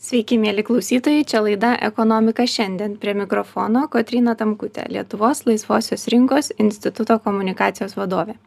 Sveiki, 0.00 0.38
mėly 0.40 0.62
klausytojai, 0.64 1.26
čia 1.28 1.42
laida 1.44 1.74
Ekonomika 1.84 2.46
šiandien. 2.48 2.94
Prie 3.02 3.12
mikrofono 3.12 3.82
Kotrina 3.92 4.32
Tamkutė, 4.32 4.86
Lietuvos 4.88 5.42
laisvosios 5.44 6.06
rinkos 6.08 6.48
instituto 6.56 7.18
komunikacijos 7.20 7.98
vadovė. 7.98 8.38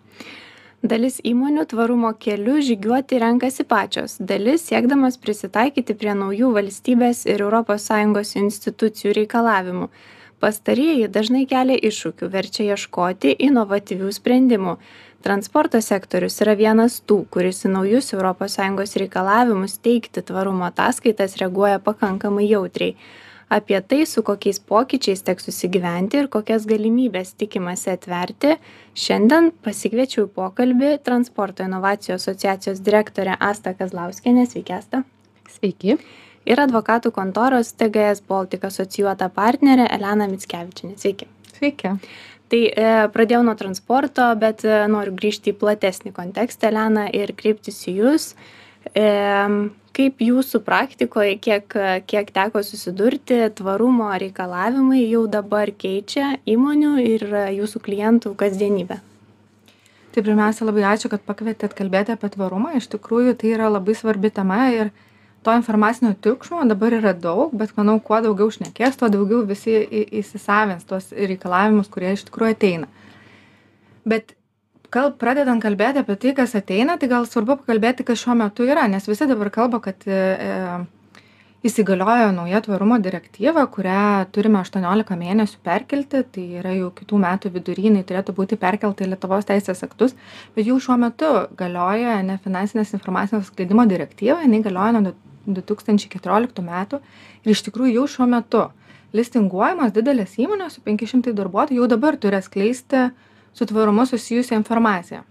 Dalis 0.81 1.19
įmonių 1.21 1.67
tvarumo 1.69 2.09
keliu 2.25 2.57
žygiuoti 2.57 3.21
renkasi 3.21 3.67
pačios, 3.69 4.17
dalis 4.17 4.65
siekdamas 4.71 5.21
prisitaikyti 5.21 5.93
prie 5.93 6.17
naujų 6.17 6.49
valstybės 6.57 7.21
ir 7.29 7.45
ES 7.45 8.35
institucijų 8.41 9.13
reikalavimų. 9.21 9.91
Pastarieji 10.41 11.05
dažnai 11.07 11.45
kelia 11.45 11.77
iššūkių, 11.77 12.33
verčia 12.33 12.65
ieškoti 12.73 13.37
inovatyvių 13.45 14.09
sprendimų 14.11 14.79
transporto 15.23 15.79
sektorius 15.81 16.41
yra 16.43 16.53
vienas 16.59 16.99
tų 17.07 17.23
kuris 17.31 17.63
į 17.63 17.73
naujus 17.77 18.11
europos 18.13 18.57
sąjungos 18.57 18.97
reikalavimus 18.99 19.77
teikti 19.83 20.23
tvarumo 20.27 20.67
ataskaitas 20.67 21.37
reaguoja 21.39 21.79
pakankamai 21.83 22.49
jautriai. 22.49 22.97
Apie 23.53 23.77
tai 23.85 24.05
su 24.09 24.23
kokiais 24.25 24.59
pokyčiais 24.59 25.21
teks 25.23 25.47
susigyventi 25.47 26.17
ir 26.17 26.27
kokias 26.33 26.65
galimybes 26.65 27.35
tikimasi 27.37 27.91
atverti 27.93 28.55
šiandien 28.97 29.51
pasikviečiau 29.63 30.25
į 30.25 30.31
pokalbį 30.39 30.91
transporto 31.05 31.63
inovacijų 31.67 32.17
asociacijos 32.17 32.81
direktorę 32.83 33.37
astą 33.39 33.75
kazlauskienę. 33.77 34.47
Sveiki 34.49 34.75
asta. 34.75 35.03
Sveiki. 35.53 35.99
Ir 36.49 36.59
advokatų 36.59 37.13
kontoros 37.15 37.71
tgs 37.77 38.25
baltic 38.27 38.65
asocijuota 38.67 39.29
partnerė 39.31 39.87
elena 39.99 40.27
mickevičienė. 40.33 40.97
Sveiki. 40.99 41.29
Sveiki 41.53 41.93
tai 42.53 42.67
e, 42.69 42.89
pradėjau 43.13 43.41
nuo 43.47 43.55
transporto 43.57 44.25
bet 44.39 44.61
e, 44.67 44.83
noriu 44.91 45.15
grįžti 45.17 45.53
į 45.53 45.59
platesnį 45.61 46.13
kontekstą 46.13 46.69
elena 46.69 47.07
ir 47.09 47.33
kreiptis 47.37 47.79
į 47.89 47.95
jus 47.97 48.27
e, 48.93 49.07
kaip 49.93 50.21
jūsų 50.21 50.61
praktikoje 50.65 51.37
kiek 51.41 51.77
kiek 52.09 52.29
teko 52.33 52.61
susidurti 52.65 53.39
tvarumo 53.57 54.11
reikalavimai 54.21 55.01
jau 55.01 55.25
dabar 55.29 55.69
keičia 55.69 56.35
įmonių 56.49 56.93
ir 57.01 57.25
jūsų 57.57 57.81
klientų 57.87 58.33
kasdienybę? 58.37 58.99
Tai 60.13 60.21
pirmiausia 60.21 60.65
labai 60.65 60.85
ačiū 60.93 61.09
kad 61.09 61.21
pakvietėt 61.25 61.73
kalbėti 61.77 62.13
apie 62.13 62.29
tvarumą. 62.35 62.75
Iš 62.77 62.89
tikrųjų 62.93 63.33
tai 63.41 63.53
yra 63.55 63.69
labai 63.73 63.95
svarbi 63.97 64.29
tema 64.33 64.67
ir 64.73 64.91
to 65.45 65.55
informacinio 65.57 66.13
triukšmo 66.25 66.63
dabar 66.69 66.95
yra 66.99 67.13
daug 67.13 67.53
bet 67.57 67.73
manau 67.77 67.99
kuo 68.03 68.19
daugiau 68.23 68.51
šnekės 68.53 68.99
tuo 68.99 69.09
daugiau 69.13 69.43
visi 69.49 69.75
į 69.83 70.05
įsisavins 70.21 70.87
tuos 70.89 71.11
reikalavimus 71.11 71.91
kurie 71.93 72.13
iš 72.15 72.25
tikrųjų 72.29 72.57
ateina. 72.57 72.89
Bet 74.07 74.35
gal 74.93 75.13
pradedant 75.19 75.63
kalbėti 75.63 76.03
apie 76.03 76.17
tai 76.21 76.33
kas 76.37 76.57
ateina 76.59 76.97
tai 77.01 77.11
gal 77.11 77.29
svarbu 77.29 77.61
pakalbėti 77.61 78.05
kas 78.07 78.23
šiuo 78.23 78.35
metu 78.39 78.67
yra 78.67 78.87
nes 78.91 79.07
visi 79.09 79.29
dabar 79.29 79.51
kalba 79.53 79.79
kad 79.83 80.05
e, 80.07 80.19
e, 80.19 81.03
įsigaliojo 81.63 82.31
nauja 82.35 82.59
tvarumo 82.63 82.97
direktyva 83.03 83.63
kurią 83.71 84.27
turime 84.35 84.59
aštuoniolika 84.59 85.15
mėnesių 85.19 85.61
perkelti. 85.63 86.23
Tai 86.35 86.43
yra 86.59 86.73
jau 86.75 86.89
kitų 86.95 87.19
metų 87.23 87.51
vidury 87.55 87.87
jinai 87.87 88.03
turėtų 88.07 88.35
būti 88.35 88.59
perkelta 88.59 89.05
į 89.05 89.13
lietuvos 89.13 89.47
teisės 89.47 89.83
aktus. 89.87 90.15
Bet 90.57 90.67
jau 90.67 90.79
šiuo 90.83 90.99
metu 90.99 91.29
galioja 91.59 92.19
nefinansinės 92.27 92.93
informacijos 92.97 93.47
skleidimo 93.51 93.87
direktyva 93.89 94.41
jinai 94.43 94.63
galioja 94.65 94.97
nuo 94.97 95.15
du 95.45 95.61
tūkstančiai 95.61 96.11
keturioliktų 96.13 96.63
metų 96.65 97.01
ir 97.43 97.51
iš 97.53 97.63
tikrųjų 97.67 97.97
jau 97.97 98.07
šiuo 98.15 98.29
metu 98.31 98.63
listinguojamos 99.13 99.93
didelės 99.93 100.37
įmonės 100.41 100.77
su 100.77 100.85
penki 100.85 101.09
šimtai 101.09 101.35
darbuotojų 101.37 101.83
jau 101.83 101.89
dabar 101.91 102.17
turi 102.17 102.39
atskleisti 102.39 103.09
su 103.53 103.67
tvarumu 103.69 104.07
susijusią 104.09 104.57
informaciją. 104.61 105.21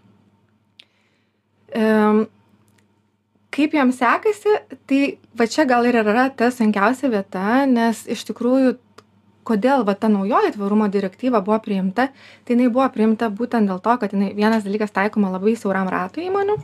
Kaip 3.52 3.74
jam 3.76 3.90
sekasi, 3.92 4.54
tai 4.88 5.00
va 5.36 5.48
čia 5.50 5.66
gal 5.68 5.84
ir 5.88 5.98
yra 6.00 6.28
ta 6.36 6.48
sunkiausia 6.52 7.10
vieta, 7.12 7.64
nes 7.68 8.06
iš 8.08 8.24
tikrųjų 8.30 8.76
kodėl 9.46 9.84
va 9.86 9.94
ta 9.98 10.10
naujoji 10.12 10.54
tvarumo 10.56 10.88
direktyva 10.92 11.42
buvo 11.44 11.58
priimta 11.64 12.08
tai 12.44 12.54
jinai 12.54 12.70
buvo 12.70 12.86
priimta 12.94 13.30
būtent 13.30 13.70
dėl 13.70 13.80
to 13.82 13.96
kad 13.98 14.14
jinai 14.14 14.32
vienas 14.38 14.62
dalykas 14.66 14.94
taikoma 14.94 15.32
labai 15.34 15.56
siauram 15.58 15.90
ratui 15.90 16.28
įmonių 16.28 16.58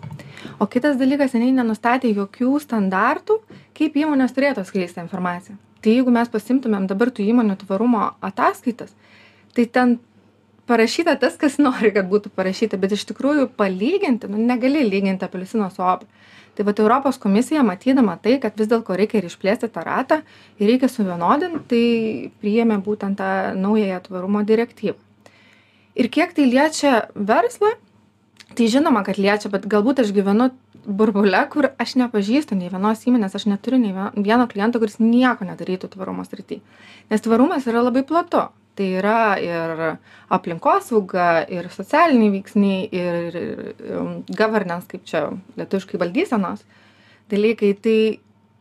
o 0.58 0.66
kitas 0.66 0.98
dalykas 1.00 1.34
jinai 1.36 1.52
nenustatė 1.56 2.12
jokių 2.14 2.58
standartų 2.62 3.40
kaip 3.78 3.96
įmonės 3.96 4.34
turėtų 4.36 4.64
atskleist 4.64 4.98
tą 4.98 5.06
informaciją. 5.06 5.56
Tai 5.82 5.94
jeigu 5.94 6.10
mes 6.10 6.30
pasiimtumėm 6.30 6.88
dabar 6.90 7.12
tų 7.14 7.26
įmonių 7.30 7.58
tvarumo 7.60 8.12
ataskaitas 8.24 8.94
tai 9.54 9.66
ten 9.66 9.98
parašyta 10.66 11.16
tas 11.20 11.36
kas 11.40 11.58
nori 11.66 11.92
kad 11.94 12.08
būtų 12.10 12.32
parašyta 12.36 12.78
bet 12.80 12.94
iš 12.94 13.06
tikrųjų 13.10 13.48
palyginti 13.58 14.30
nu 14.30 14.40
negali 14.50 14.84
lyginti 14.86 15.26
apelsino 15.26 15.70
su 15.74 15.82
obuoliu 15.82 16.14
tai 16.58 16.64
vat 16.66 16.80
europos 16.82 17.18
komisija 17.22 17.62
matydama 17.62 18.16
tai 18.22 18.38
kad 18.42 18.56
vis 18.58 18.66
dėlto 18.70 18.96
reikia 18.98 19.20
ir 19.20 19.28
išplėsti 19.28 19.70
tą 19.74 19.84
ratą 19.86 20.22
ir 20.58 20.72
reikia 20.72 20.88
suvienodint 20.90 21.68
tai 21.70 21.82
priėmė 22.42 22.80
būtent 22.82 23.20
tą 23.20 23.54
naująją 23.54 24.00
tvarumo 24.08 24.42
direktyvą. 24.42 24.98
Ir 25.98 26.08
kiek 26.14 26.34
tai 26.34 26.48
liečia 26.50 26.92
verslą 27.14 27.70
tai 28.58 28.66
žinoma 28.66 29.04
kad 29.06 29.20
liečia 29.22 29.50
bet 29.52 29.68
galbūt 29.70 30.02
aš 30.02 30.10
gyvenu 30.14 30.48
burbule 30.82 31.40
kur 31.52 31.68
aš 31.78 31.94
nepažįstu 32.00 32.56
nei 32.58 32.70
vienos 32.72 33.04
įmonės 33.06 33.36
aš 33.38 33.44
neturiu 33.50 33.78
nei 33.78 33.92
vieno 34.16 34.48
kliento 34.50 34.80
kuris 34.82 34.98
nieko 34.98 35.46
nedarytų 35.46 35.92
tvarumo 35.92 36.24
srity. 36.26 36.58
Nes 37.12 37.22
tvarumas 37.22 37.68
yra 37.70 37.84
labai 37.86 38.02
platu. 38.08 38.48
Tai 38.78 38.86
yra 38.94 39.34
ir 39.42 39.80
aplinkosauga 40.30 41.44
ir 41.50 41.66
socialiniai 41.74 42.30
veiksniai 42.30 42.84
ir 42.94 43.38
um, 43.98 44.10
governance 44.30 44.86
kaip 44.90 45.06
čia 45.06 45.24
lietuviškai 45.58 45.98
valdysenos 45.98 46.62
dalykai. 47.30 47.72
Tai 47.82 48.00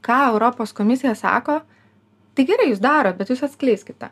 ką 0.05 0.21
europos 0.31 0.73
komisija 0.77 1.13
sako 1.17 1.59
tai 2.37 2.45
gerai 2.49 2.71
jūs 2.71 2.81
darot 2.81 3.17
bet 3.17 3.33
jūs 3.33 3.45
atskleiskite. 3.45 4.09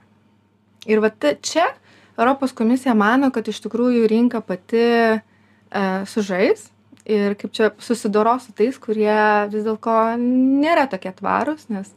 Ir 0.85 1.01
vat 1.01 1.25
čia 1.45 1.71
europos 2.17 2.53
komisija 2.53 2.93
mano 2.97 3.31
kad 3.33 3.47
iš 3.49 3.63
tikrųjų 3.65 4.05
rinka 4.09 4.41
pati 4.45 4.85
sužais 6.09 6.69
ir 7.05 7.35
kaip 7.37 7.51
čia 7.53 7.69
susidoros 7.79 8.47
su 8.47 8.53
tais 8.57 8.77
kurie 8.81 9.17
vis 9.51 9.65
dėlto 9.67 9.95
nėra 10.21 10.87
tokie 10.91 11.11
tvarūs 11.19 11.67
nes 11.69 11.91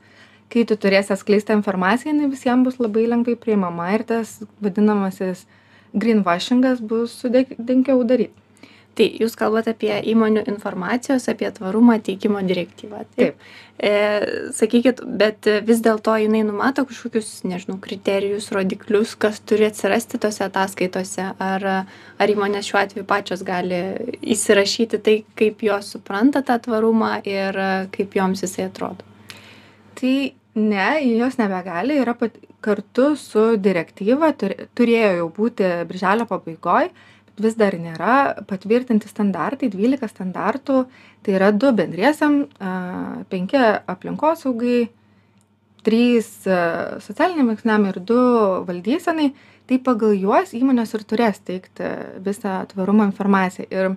kai 0.52 0.64
tu 0.68 0.76
turėsi 0.80 1.12
atskleist 1.14 1.48
tą 1.48 1.56
informaciją 1.58 2.12
jinai 2.14 2.30
visiem 2.32 2.64
bus 2.66 2.78
labai 2.80 3.06
lengvai 3.08 3.36
priimama 3.40 3.90
ir 3.96 4.04
tas 4.08 4.38
vadinamasis 4.64 5.46
grynvašingas 5.96 6.82
bus 6.84 7.16
sudėtingiau 7.22 8.04
daryt 8.08 8.47
tai 8.98 9.06
jūs 9.20 9.36
kalbat 9.38 9.68
apie 9.70 9.92
įmonių 10.12 10.42
informacijos 10.50 11.28
apie 11.30 11.48
tvarumą 11.54 11.98
teikimo 12.04 12.42
direktyvą. 12.46 13.04
Taip. 13.16 13.42
E, 13.78 13.92
sakykit 14.56 15.04
bet 15.20 15.46
vis 15.66 15.82
dėlto 15.84 16.16
jinai 16.18 16.42
numato 16.46 16.82
kažkokius 16.88 17.44
nežinau 17.46 17.76
kriterijus 17.82 18.50
rodiklius 18.54 19.14
kas 19.14 19.38
turi 19.46 19.68
atsirasti 19.68 20.18
tose 20.18 20.42
ataskaitose 20.48 21.28
ar 21.38 21.66
ar 21.68 22.32
įmonės 22.32 22.66
šiuo 22.66 22.80
atveju 22.82 23.06
pačios 23.06 23.44
gali 23.46 23.78
įsirašyti 24.34 24.98
tai 24.98 25.20
kaip 25.38 25.62
jos 25.62 25.92
supranta 25.94 26.42
tą 26.42 26.58
tvarumą 26.66 27.20
ir 27.22 27.62
kaip 27.94 28.18
joms 28.18 28.42
jisai 28.42 28.66
atrodo. 28.66 29.06
Tai 29.98 30.16
ne 30.58 30.88
jos 31.18 31.38
nebegali 31.38 32.00
yra 32.02 32.14
pat 32.18 32.34
kartu 32.60 33.12
su 33.16 33.44
direktyva 33.62 34.32
tur 34.38 34.54
turėjo 34.74 35.12
jau 35.20 35.28
būti 35.38 35.70
birželio 35.86 36.26
pabaigoj 36.26 36.90
bet 36.90 37.08
vis 37.42 37.56
dar 37.58 37.76
nėra 37.78 38.44
patvirtinti 38.48 39.10
standartai 39.10 39.70
dvylika 39.72 40.08
standartų. 40.10 40.84
Tai 41.22 41.34
yra 41.34 41.50
du 41.52 41.72
bendriesiem 41.76 42.40
penki 43.30 43.60
aplinkosaugai 43.60 44.88
trys 45.86 46.28
socialiniam 47.04 47.52
veiksniam 47.52 47.86
ir 47.90 48.00
du 48.04 48.18
valdysenai. 48.68 49.32
Tai 49.68 49.76
pagal 49.84 50.14
juos 50.16 50.54
įmonės 50.56 50.94
ir 50.96 51.04
turės 51.04 51.42
teikti 51.44 51.88
visą 52.24 52.62
tvarumo 52.70 53.04
informaciją. 53.04 53.66
Ir 53.68 53.90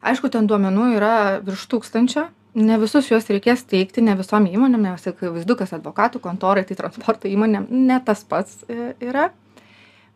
aišku 0.00 0.30
ten 0.32 0.48
duomenų 0.48 0.94
yra 0.96 1.14
virš 1.44 1.66
tūkstančio. 1.74 2.28
Ne 2.54 2.78
visus 2.78 3.10
juos 3.10 3.26
reikės 3.28 3.66
teikti 3.68 4.04
ne 4.04 4.14
visom 4.16 4.46
įmonėm 4.46 4.86
nes 4.86 5.08
akivaizdu 5.10 5.56
kas 5.58 5.74
advokatų 5.74 6.22
kontorai 6.22 6.62
tai 6.64 6.76
transporto 6.78 7.28
įmonėm 7.28 7.66
ne 7.68 7.98
tas 8.06 8.22
pats 8.24 8.62
e, 8.70 8.92
yra 9.02 9.32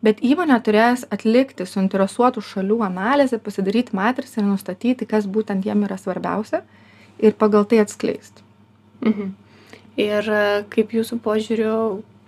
bet 0.05 0.21
įmonė 0.23 0.59
turės 0.63 1.05
atlikti 1.11 1.67
suinteresuotų 1.67 2.43
šalių 2.45 2.79
analizę 2.87 3.39
pasidaryti 3.43 3.95
matricą 3.97 4.41
ir 4.41 4.47
nustatyti 4.47 5.07
kas 5.09 5.27
būtent 5.27 5.67
jiem 5.67 5.83
yra 5.87 5.99
svarbiausia 5.99 6.63
ir 7.19 7.35
pagal 7.39 7.67
tai 7.69 7.81
atskleist 7.83 8.43
mhm. 9.03 9.33
ir 9.99 10.31
e, 10.31 10.47
kaip 10.71 10.95
jūsų 10.95 11.19
požiūriu 11.25 11.75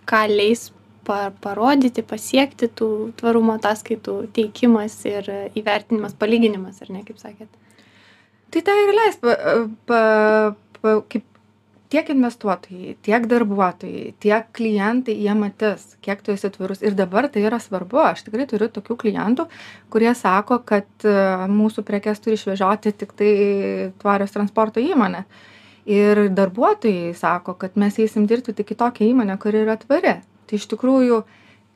ką 0.09 0.21
leis 0.31 0.69
pa 1.07 1.31
parodyti 1.41 2.03
pasiekti 2.05 2.69
tų 2.77 2.91
tvarumo 3.17 3.55
ataskaitų 3.57 4.17
teikimas 4.35 4.99
ir 5.09 5.27
įvertinimas 5.57 6.13
palyginimas 6.19 6.83
ar 6.83 6.93
ne 6.93 7.05
kaip 7.07 7.17
sakėt 7.21 7.49
tai 8.51 8.63
tą 8.67 8.77
ir 8.83 8.95
leis 8.99 9.19
pa 9.23 9.37
pa 9.89 10.01
pa 10.81 10.99
kaip 11.07 11.30
tiek 11.91 12.09
investuotojai 12.13 12.95
tiek 13.03 13.25
darbuotojai 13.29 14.13
tiek 14.23 14.49
klientai 14.55 15.15
jie 15.19 15.33
matys 15.37 15.83
kiek 16.05 16.21
tu 16.23 16.33
esi 16.33 16.51
tvarus. 16.53 16.81
Ir 16.85 16.95
dabar 16.95 17.27
tai 17.31 17.43
yra 17.47 17.59
svarbu. 17.59 17.99
Aš 18.05 18.25
tikrai 18.27 18.47
turiu 18.49 18.69
tokių 18.71 18.97
klientų 19.03 19.47
kurie 19.91 20.11
sako 20.17 20.61
kad 20.67 21.07
mūsų 21.51 21.83
prekes 21.87 22.23
turi 22.23 22.39
išvežioti 22.39 22.95
tiktai 23.03 23.33
tvarios 24.01 24.35
transporto 24.35 24.83
įmonės 24.83 25.27
ir 25.91 26.27
darbuotojai 26.37 27.13
sako 27.17 27.57
kad 27.59 27.75
mes 27.75 27.99
eisim 27.99 28.27
dirbti 28.29 28.55
tik 28.55 28.75
į 28.75 28.79
tokią 28.83 29.11
įmonę 29.11 29.37
kuri 29.41 29.63
yra 29.65 29.77
tvari. 29.81 30.19
Tai 30.47 30.59
iš 30.59 30.67
tikrųjų 30.71 31.23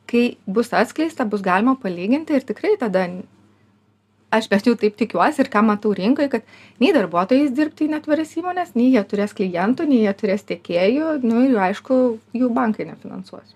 kai 0.09 0.25
bus 0.45 0.71
atskleista 0.73 1.25
bus 1.25 1.43
galima 1.43 1.75
palyginti 1.81 2.37
ir 2.37 2.45
tikrai 2.45 2.75
tada 2.79 3.07
aš 4.33 4.47
bent 4.51 4.67
jau 4.67 4.75
taip 4.79 4.95
tikiuosi 4.99 5.43
ir 5.43 5.51
ką 5.53 5.63
matau 5.65 5.93
rinkoj 5.95 6.29
kad 6.31 6.47
nei 6.81 6.93
darbuotojai 6.95 7.45
eis 7.45 7.53
dirbti 7.55 7.87
į 7.87 7.93
netvarias 7.95 8.33
įmones 8.39 8.73
nei 8.77 8.91
jie 8.93 9.03
turės 9.09 9.35
klientų 9.37 9.89
nei 9.89 10.05
jie 10.05 10.15
turės 10.17 10.47
tiekėjų 10.49 11.19
nu 11.25 11.45
ir 11.49 11.59
aišku 11.69 11.99
jų 12.35 12.49
bankai 12.55 12.89
nefinansuos 12.89 13.53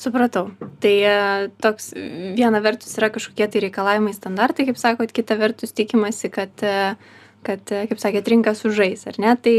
supratau 0.00 0.48
tai 0.84 0.96
e, 1.08 1.18
toks 1.62 1.92
viena 2.38 2.62
vertus 2.64 2.96
yra 3.00 3.12
kažkokie 3.14 3.48
tai 3.52 3.66
reikalavimai 3.68 4.16
standartai 4.16 4.68
kaip 4.70 4.80
sakot 4.80 5.14
kita 5.14 5.38
vertus 5.40 5.76
tikimasi 5.76 6.32
kad 6.32 6.66
e, 6.66 6.96
kad, 7.46 7.62
kaip 7.62 8.00
sakėt, 8.02 8.26
rinka 8.32 8.56
sužais, 8.58 9.04
ar 9.06 9.20
ne? 9.22 9.36
Tai 9.38 9.54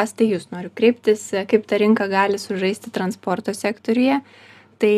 Astai 0.00 0.26
jūs 0.32 0.48
noriu 0.50 0.72
kreiptis, 0.74 1.28
kaip 1.50 1.68
ta 1.70 1.78
rinka 1.78 2.08
gali 2.10 2.34
sužaisti 2.40 2.90
transporto 2.94 3.54
sektoriuje. 3.54 4.18
Tai 4.78 4.94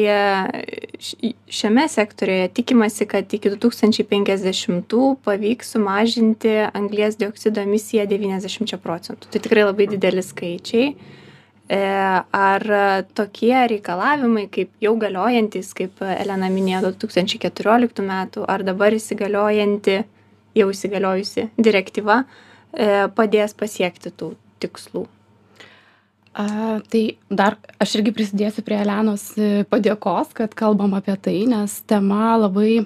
šiame 1.49 1.87
sektoriuje 1.89 2.49
tikimasi, 2.59 3.07
kad 3.09 3.33
iki 3.33 3.51
2050 3.55 4.97
pavyks 5.25 5.73
sumažinti 5.73 6.53
anglės 6.69 7.17
dioksido 7.21 7.63
emisiją 7.65 8.05
90 8.11 8.77
procentų. 8.85 9.31
Tai 9.33 9.41
tikrai 9.41 9.65
labai 9.65 9.89
dideli 9.89 10.25
skaičiai. 10.25 10.91
E, 11.71 11.81
ar 12.35 12.67
tokie 13.15 13.55
reikalavimai, 13.73 14.49
kaip 14.53 14.73
jau 14.83 14.97
galiojantis, 15.01 15.71
kaip 15.79 16.03
Elena 16.03 16.51
minėjo 16.53 16.91
2014 16.91 18.05
metų, 18.05 18.45
ar 18.51 18.67
dabar 18.67 18.97
įsigaliojanti 18.97 20.01
jau 20.59 20.67
įsigaliojusi 20.75 21.47
direktyva 21.57 22.25
e, 22.25 23.07
padės 23.15 23.55
pasiekti 23.55 24.13
tų 24.13 24.35
tikslų? 24.61 25.07
A, 26.33 26.79
tai 26.87 27.19
dar 27.27 27.57
aš 27.83 27.97
irgi 27.99 28.15
prisidėsiu 28.15 28.63
prie 28.63 28.79
Elenos 28.79 29.33
e, 29.35 29.65
padėkos, 29.67 30.31
kad 30.39 30.55
kalbam 30.55 30.95
apie 30.95 31.17
tai, 31.19 31.41
nes 31.51 31.81
tema 31.91 32.37
labai 32.39 32.85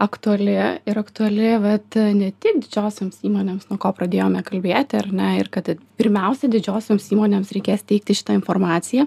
aktuali 0.00 0.56
ir 0.88 0.98
aktuali, 1.00 1.48
bet 1.60 1.96
ne 2.16 2.30
tik 2.40 2.62
didžiosioms 2.64 3.20
įmonėms, 3.26 3.66
nuo 3.68 3.76
ko 3.80 3.92
pradėjome 3.96 4.40
kalbėti, 4.46 4.96
ar 5.00 5.10
ne, 5.12 5.34
ir 5.40 5.50
kad 5.52 5.68
pirmiausia 6.00 6.48
didžiosioms 6.52 7.10
įmonėms 7.16 7.52
reikės 7.56 7.84
teikti 7.88 8.16
šitą 8.16 8.36
informaciją, 8.38 9.06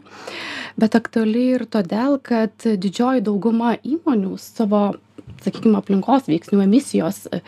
bet 0.78 0.98
aktuali 0.98 1.48
ir 1.58 1.66
todėl, 1.66 2.20
kad 2.22 2.54
didžioji 2.62 3.26
dauguma 3.26 3.76
įmonių 3.82 4.38
savo 4.42 4.92
sakykime, 5.44 5.78
aplinkos 5.80 6.28
veiksnių, 6.30 6.62
emisijos 6.66 7.24
e, 7.30 7.40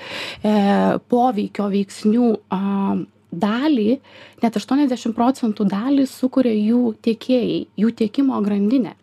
poveikio 1.12 1.70
veiksnių 1.72 2.32
a, 2.54 2.62
dalį, 3.42 4.00
net 4.44 4.60
80 4.60 5.16
procentų 5.18 5.68
dalį 5.72 6.06
sukuria 6.10 6.54
jų 6.54 6.96
tiekėjai, 7.06 7.66
jų 7.82 7.96
tiekimo 8.04 8.40
grandinė. 8.46 8.96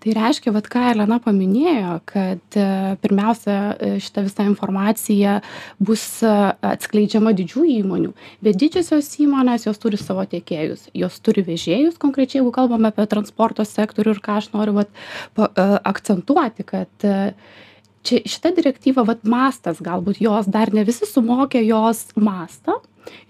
Tai 0.00 0.14
reiškia, 0.16 0.52
vad 0.54 0.68
ką 0.72 0.82
Elena 0.94 1.18
paminėjo, 1.20 1.98
kad 2.08 2.56
e, 2.56 2.66
pirmiausia, 3.02 3.56
e, 3.76 3.90
šita 4.00 4.24
visa 4.24 4.46
informacija 4.48 5.34
bus 5.76 6.04
e, 6.24 6.30
atskleidžiama 6.70 7.34
didžiųjų 7.36 7.74
įmonių, 7.82 8.14
bet 8.44 8.56
didžiosios 8.62 9.10
įmonės 9.20 9.68
jos 9.68 9.80
turi 9.82 10.00
savo 10.00 10.24
tiekėjus, 10.30 10.88
jos 10.96 11.20
turi 11.20 11.44
vežėjus, 11.44 12.00
konkrečiai, 12.00 12.40
jeigu 12.40 12.54
kalbame 12.56 12.88
apie 12.88 13.04
transporto 13.12 13.66
sektorių 13.68 14.16
ir 14.16 14.22
ką 14.24 14.38
aš 14.40 14.48
noriu 14.54 14.78
vat, 14.80 14.94
pa, 15.36 15.50
akcentuoti, 15.92 16.64
kad 16.72 17.10
čia 18.06 18.22
šita 18.24 18.54
direktyva 18.56 19.04
vat 19.04 19.26
mastas 19.28 19.82
galbūt 19.84 20.22
jos 20.24 20.48
dar 20.48 20.72
ne 20.72 20.86
visi 20.88 21.04
suvokia 21.04 21.60
jos 21.60 22.06
mastą 22.16 22.80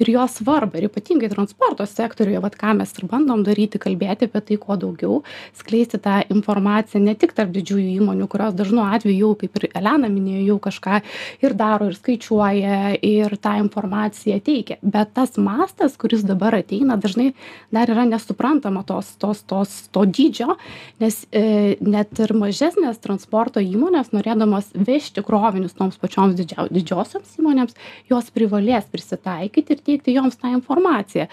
ir 0.01 0.11
jo 0.15 0.27
svarbą 0.29 0.79
ir 0.81 0.89
ypatingai 0.89 1.31
transporto 1.33 1.87
sektoriuje 1.87 2.41
vat 2.43 2.57
ką 2.61 2.75
mes 2.81 2.93
ir 2.99 3.07
bandom 3.11 3.45
daryti 3.47 3.81
kalbėti 3.83 4.29
apie 4.29 4.43
tai 4.49 4.59
kuo 4.61 4.77
daugiau 4.81 5.21
skleisti 5.57 6.01
tą 6.03 6.21
informaciją 6.33 7.03
ne 7.05 7.15
tik 7.19 7.35
tarp 7.37 7.53
didžiųjų 7.55 7.97
įmonių 8.01 8.29
kurios 8.31 8.57
dažnu 8.59 8.85
atveju 8.97 9.33
kaip 9.41 9.61
ir 9.61 9.69
elena 9.81 10.11
minėjo 10.13 10.47
jau 10.53 10.59
kažką 10.69 11.01
ir 11.45 11.57
daro 11.59 11.91
ir 11.91 11.97
skaičiuoja 11.99 12.97
ir 13.07 13.37
tą 13.43 13.57
informaciją 13.61 14.41
teikia. 14.45 14.79
Bet 14.83 15.15
tas 15.17 15.37
mastas 15.41 15.97
kuris 16.01 16.25
dabar 16.27 16.57
ateina 16.59 16.99
dažnai 17.01 17.33
dar 17.73 17.91
yra 17.93 18.07
nesuprantama 18.09 18.85
tos 18.87 19.15
tos 19.21 19.43
tos 19.47 19.77
to 19.93 20.05
dydžio 20.07 20.57
nes 21.01 21.23
e, 21.33 21.77
net 21.81 22.19
ir 22.21 22.35
mažesnės 22.37 23.01
transporto 23.03 23.63
įmonės 23.63 24.13
norėdamos 24.15 24.73
vežti 24.75 25.25
krovinius 25.27 25.77
toms 25.79 25.99
pačioms 26.01 26.37
didžia 26.39 26.69
didžiosioms 26.71 27.39
įmonėms 27.41 27.77
jos 28.11 28.31
privalės 28.35 28.89
prisitaikyti 28.91 29.60
ir 29.69 29.83
teikti 29.85 30.15
joms 30.17 30.39
tą 30.41 30.55
informaciją. 30.57 31.27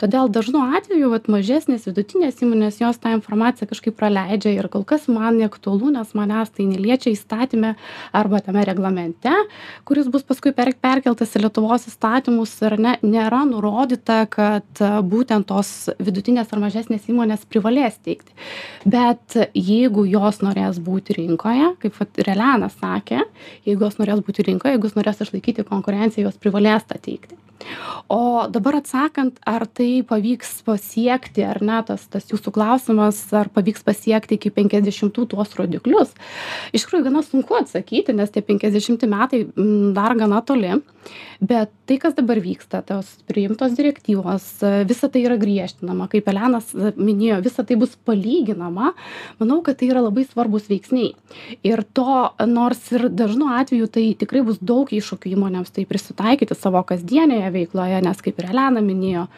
Todėl 0.00 0.30
dažnu 0.32 0.62
atveju 0.78 1.10
vat, 1.12 1.28
mažesnės 1.32 1.84
vidutinės 1.88 2.40
įmonės 2.44 2.80
jos 2.80 2.98
tą 3.02 3.12
informaciją 3.16 3.68
kažkaip 3.70 3.96
praleidžia 3.98 4.54
ir 4.54 4.68
kol 4.72 4.86
kas 4.88 5.06
man 5.12 5.38
neaktualu, 5.40 5.92
nes 5.94 6.14
manęs 6.16 6.52
tai 6.54 6.66
neliečia 6.70 7.12
įstatymė 7.12 7.74
arba 8.16 8.40
tame 8.44 8.64
reglamente, 8.64 9.32
kuris 9.88 10.08
bus 10.12 10.24
paskui 10.26 10.54
per, 10.56 10.72
perkeltas 10.80 11.34
į 11.36 11.44
Lietuvos 11.44 11.88
įstatymus 11.90 12.54
ir 12.64 12.78
ne, 12.80 12.96
nėra 13.04 13.44
nurodyta, 13.48 14.24
kad 14.30 14.82
būtent 15.04 15.48
tos 15.50 15.90
vidutinės 16.00 16.52
ar 16.54 16.62
mažesnės 16.64 17.08
įmonės 17.10 17.46
privalės 17.50 17.98
teikti. 18.04 18.34
Bet 18.88 19.36
jeigu 19.52 20.06
jos 20.08 20.40
norės 20.44 20.80
būti 20.82 21.18
rinkoje, 21.20 21.74
kaip 21.82 22.20
Relena 22.24 22.70
sakė, 22.72 23.24
jeigu 23.66 23.88
jos 23.88 23.98
norės 24.00 24.22
būti 24.24 24.46
rinkoje, 24.46 24.76
jeigu 24.76 24.90
jos 24.90 24.98
norės 24.98 25.24
išlaikyti 25.24 25.66
konkurenciją, 25.68 26.28
jos 26.28 26.40
privalės 26.40 26.86
tą 26.88 27.00
teikti 27.02 27.38
o 28.08 28.46
dabar 28.50 28.78
atsakant 28.80 29.38
ar 29.48 29.66
tai 29.66 30.02
pavyks 30.06 30.62
pasiekti 30.66 31.44
ar 31.46 31.60
ne 31.64 31.80
tas 31.88 32.06
tas 32.12 32.26
jūsų 32.30 32.52
klausimas 32.54 33.20
ar 33.36 33.50
pavyks 33.54 33.84
pasiekti 33.86 34.38
iki 34.38 34.52
penkiasdešimtų 34.54 35.26
tuos 35.34 35.54
rodiklius 35.58 36.14
iš 36.72 36.84
tikrųjų 36.86 37.08
gana 37.08 37.24
sunku 37.26 37.58
atsakyti 37.60 38.16
nes 38.16 38.32
tie 38.34 38.44
penkiasdešimti 38.44 39.10
metai 39.10 39.44
dar 39.96 40.16
gana 40.20 40.42
toli 40.44 40.76
bet 41.44 41.83
tai 41.86 41.98
kas 42.00 42.14
dabar 42.16 42.40
vyksta 42.40 42.80
tos 42.86 43.10
priimtos 43.28 43.74
direktyvos 43.76 44.46
visa 44.88 45.08
tai 45.12 45.24
yra 45.26 45.36
griežtinama 45.40 46.08
kaip 46.12 46.28
elenas 46.32 46.70
minėjo 46.74 47.40
visa 47.44 47.64
tai 47.66 47.76
bus 47.80 47.96
palyginama 48.08 48.92
manau 49.40 49.60
kad 49.64 49.78
tai 49.80 49.90
yra 49.92 50.04
labai 50.04 50.24
svarbūs 50.28 50.70
veiksniai. 50.70 51.12
Ir 51.66 51.84
to 51.96 52.20
nors 52.48 52.80
ir 52.94 53.08
dažnu 53.12 53.50
atveju 53.58 53.90
tai 53.92 54.06
tikrai 54.20 54.44
bus 54.46 54.60
daug 54.60 54.88
iššūkių 54.88 55.34
įmonėms 55.36 55.74
tai 55.74 55.86
prisitaikyti 55.88 56.56
savo 56.56 56.82
kasdienėje 56.88 57.52
veikloje 57.58 58.00
nes 58.04 58.24
kaip 58.24 58.40
ir 58.40 58.50
elena 58.54 58.84
minėjo 58.84 59.28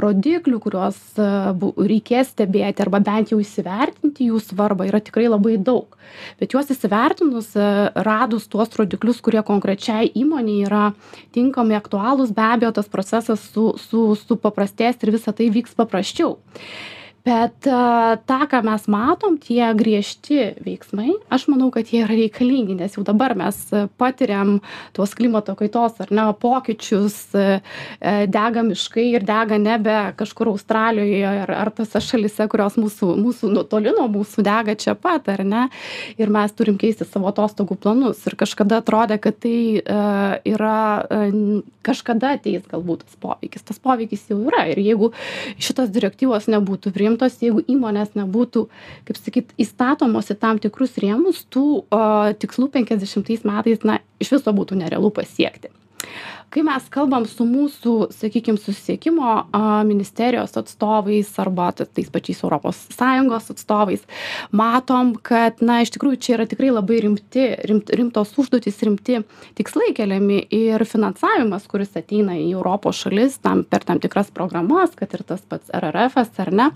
rodiklių 0.00 0.60
kuriuos 0.62 0.98
e, 1.18 1.28
bu 1.58 1.72
reikės 1.76 2.32
stebėti 2.34 2.84
arba 2.84 3.00
bent 3.04 3.32
jau 3.32 3.38
įsivertinti 3.42 4.28
jų 4.30 4.40
svarbą 4.44 4.88
yra 4.90 5.00
tikrai 5.04 5.28
labai 5.28 5.56
daug. 5.56 5.96
Bet 6.40 6.56
juos 6.56 6.70
įsivertinus 6.72 7.52
e, 7.56 7.68
radus 8.06 8.48
tuos 8.52 8.72
rodiklius 8.78 9.22
kurie 9.24 9.42
konkrečiai 9.46 10.10
įmonei 10.16 10.62
yra 10.66 10.90
tinkami 11.36 11.78
aktualūs 11.78 12.34
be 12.36 12.44
abejo 12.44 12.74
tas 12.80 12.92
procesas 12.92 13.42
su 13.52 13.72
su 13.80 14.08
supaprastės 14.26 15.00
ir 15.02 15.16
visa 15.16 15.34
tai 15.36 15.50
vyks 15.54 15.76
paprasčiau 15.78 16.36
bet 17.26 17.68
tą 18.30 18.40
ką 18.50 18.62
mes 18.66 18.86
matom 18.92 19.38
tie 19.42 19.72
griežti 19.78 20.52
veiksmai 20.64 21.16
aš 21.32 21.48
manau 21.52 21.72
kad 21.74 21.90
jie 21.92 22.04
yra 22.04 22.14
reikalingi 22.14 22.78
nes 22.78 22.96
jau 22.96 23.04
dabar 23.06 23.36
mes 23.38 23.58
patiriam 23.98 24.56
tuos 24.96 25.14
klimato 25.18 25.56
kaitos 25.58 26.00
ar 26.04 26.12
ne 26.14 26.26
pokyčius 26.40 27.18
e, 27.34 27.46
dega 28.30 28.62
miškai 28.66 29.08
ir 29.16 29.26
dega 29.26 29.58
nebe 29.60 29.96
kažkur 30.18 30.52
australijoje 30.54 31.24
ar 31.26 31.54
ar 31.56 31.72
tose 31.74 32.00
šalyse 32.02 32.46
kurios 32.52 32.78
mūsų 32.80 33.12
mūsų 33.20 33.50
nu 33.52 33.64
toli 33.68 33.92
nuo 33.96 34.06
mūsų 34.12 34.44
dega 34.46 34.76
čia 34.78 34.94
pat 34.98 35.28
ar 35.32 35.42
ne. 35.46 35.66
Ir 36.20 36.32
mes 36.32 36.54
turim 36.56 36.78
keisti 36.80 37.06
savo 37.08 37.30
atostogų 37.30 37.78
planus. 37.80 38.22
Ir 38.28 38.36
kažkada 38.38 38.80
atrodė 38.82 39.18
kad 39.22 39.38
tai 39.42 39.58
e, 39.80 39.98
yra 40.52 40.78
e, 41.02 41.20
kažkada 41.86 42.34
ateis 42.36 42.66
galbūt 42.70 43.06
tas 43.06 43.18
poveikis. 43.22 43.66
Tas 43.66 43.80
poveikis 43.82 44.26
jau 44.30 44.40
yra. 44.46 44.66
Ir 44.72 44.82
jeigu 44.84 45.12
šitos 45.62 45.92
direktyvos 45.94 46.48
nebūtų 46.52 46.92
priimtos 46.96 47.15
priimtos 47.16 47.40
jeigu 47.42 47.62
įmonės 47.72 48.12
nebūtų 48.16 48.66
kaip 49.08 49.18
sakyt 49.18 49.54
įstatomos 49.62 50.30
į 50.32 50.36
tam 50.42 50.60
tikrus 50.60 50.96
rėmus 51.02 51.44
tų 51.52 51.64
o 51.90 52.02
tikslų 52.40 52.68
penkiasdešimtais 52.76 53.44
metais 53.48 53.84
na 53.84 54.00
iš 54.20 54.36
viso 54.36 54.52
būtų 54.52 54.76
nerealu 54.82 55.10
pasiekti 55.10 55.72
kai 56.50 56.62
mes 56.64 56.86
kalbam 56.92 57.26
su 57.28 57.44
mūsų 57.44 57.94
sakykim 58.14 58.56
susisiekimo 58.60 59.32
ministerijos 59.88 60.54
atstovais 60.56 61.32
arba 61.42 61.72
tais 61.76 62.08
pačiais 62.12 62.42
europos 62.44 62.78
sąjungos 62.94 63.50
atstovais 63.52 64.04
matom 64.56 65.14
kad 65.26 65.60
na 65.60 65.80
iš 65.84 65.92
tikrųjų 65.96 66.20
čia 66.22 66.36
yra 66.38 66.46
tikrai 66.48 66.70
labai 66.72 67.00
rimti 67.04 67.48
rimt 67.68 67.90
rimtos 67.98 68.32
užduotys 68.40 68.78
rimti 68.86 69.20
tikslai 69.58 69.90
keliami 69.96 70.38
ir 70.54 70.84
finansavimas 70.88 71.66
kuris 71.70 71.96
ateina 71.98 72.38
į 72.38 72.46
europos 72.54 73.02
šalis 73.02 73.40
tam 73.42 73.64
per 73.64 73.84
tam 73.88 74.00
tikras 74.02 74.30
programas 74.34 74.94
kad 74.96 75.12
ir 75.18 75.26
tas 75.26 75.42
pats 75.42 75.72
rrfas 75.74 76.30
ar 76.42 76.52
ne 76.54 76.70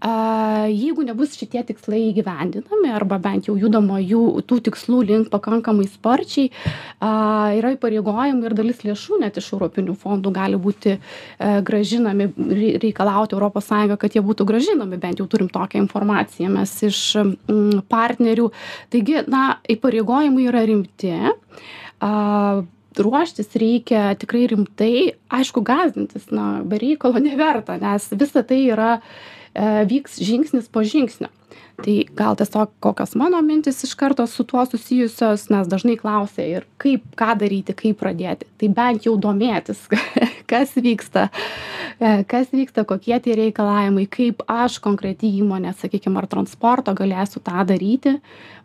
a 0.00 0.14
jeigu 0.72 1.04
nebus 1.06 1.36
šitie 1.38 1.62
tikslai 1.68 2.06
įgyvendinami 2.08 2.92
arba 2.94 3.20
bent 3.22 3.50
jau 3.50 3.56
judama 3.60 4.00
jų 4.02 4.42
tų 4.48 4.60
tikslų 4.70 5.04
link 5.12 5.30
pakankamai 5.34 5.86
sparčiai 5.92 6.50
a 7.04 7.52
yra 7.60 7.74
įpareigojimai 7.76 8.48
ir 8.48 8.58
dalis 8.64 8.80
lėšų 8.84 9.20
net 9.20 9.36
iš 9.36 9.52
europinių 9.52 9.94
fondų 10.00 10.32
gali 10.34 10.58
būti 10.60 10.96
e, 10.96 11.00
gražinami, 11.62 12.30
reikalauti 12.82 13.36
ES, 13.36 13.70
kad 14.00 14.16
jie 14.16 14.24
būtų 14.24 14.46
gražinami, 14.48 14.98
bent 15.00 15.20
jau 15.20 15.28
turim 15.28 15.50
tokią 15.52 15.84
informaciją 15.84 16.50
mes 16.54 16.72
iš 16.88 17.00
partnerių. 17.90 18.50
Taigi, 18.90 19.20
na, 19.28 19.58
įpareigojimai 19.68 20.48
yra 20.48 20.64
rimti. 20.64 21.12
Ruoštis 22.94 23.56
reikia 23.58 24.12
tikrai 24.18 24.44
rimtai, 24.52 25.14
aišku, 25.34 25.64
gazdintis, 25.66 26.28
na, 26.30 26.62
be 26.62 26.78
reikalo 26.78 27.18
neverta, 27.22 27.74
nes 27.82 28.06
visa 28.14 28.44
tai 28.46 28.60
yra, 28.70 29.00
e, 29.00 29.33
vyks 29.54 30.20
žingsnis 30.24 30.68
po 30.72 30.82
žingsnio. 30.82 31.30
Tai 31.74 31.94
gal 32.14 32.36
tiesiog 32.38 32.70
kokios 32.82 33.16
mano 33.18 33.40
mintys 33.42 33.82
iš 33.84 33.94
karto 33.98 34.26
su 34.30 34.44
tuo 34.46 34.62
susijusios 34.66 35.48
nes 35.50 35.66
dažnai 35.66 35.96
klausia 35.98 36.46
ir 36.46 36.66
kaip 36.78 37.02
ką 37.18 37.32
daryti 37.40 37.74
kaip 37.74 37.98
pradėti. 37.98 38.46
Tai 38.58 38.68
bent 38.76 39.08
jau 39.08 39.16
domėtis 39.18 39.80
kas 40.50 40.76
vyksta 40.78 41.26
e, 41.98 42.22
kas 42.30 42.54
vyksta 42.54 42.86
kokie 42.86 43.18
tie 43.24 43.34
reikalavimai 43.40 44.06
kaip 44.06 44.46
aš 44.46 44.78
konkreti 44.84 45.32
įmonė 45.40 45.74
sakykim 45.80 46.14
ar 46.20 46.30
transporto 46.30 46.94
galėsiu 46.94 47.42
tą 47.42 47.66
daryti 47.66 48.20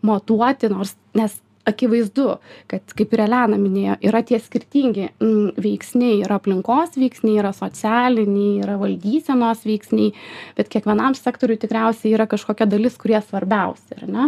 matuoti 0.06 0.70
nors 0.70 0.94
nes 1.18 1.34
akivaizdu 1.70 2.28
kad 2.72 2.96
kaip 2.98 3.14
ir 3.16 3.24
elena 3.26 3.60
minėjo 3.60 3.98
yra 4.10 4.22
tie 4.26 4.40
skirtingi 4.42 5.08
mm, 5.12 5.60
veiksniai 5.62 6.20
yra 6.26 6.40
aplinkos 6.40 6.98
veiksniai 7.00 7.40
yra 7.42 7.54
socialiniai 7.56 8.64
yra 8.64 8.78
valdysenos 8.82 9.66
veiksniai 9.68 10.14
bet 10.58 10.72
kiekvienam 10.74 11.18
sektoriui 11.18 11.60
tikriausiai 11.62 12.14
yra 12.18 12.28
kažkokia 12.30 12.68
dalis 12.70 12.98
kurie 13.00 13.20
svarbiausi 13.24 13.98
ar 14.00 14.06
ne? 14.10 14.28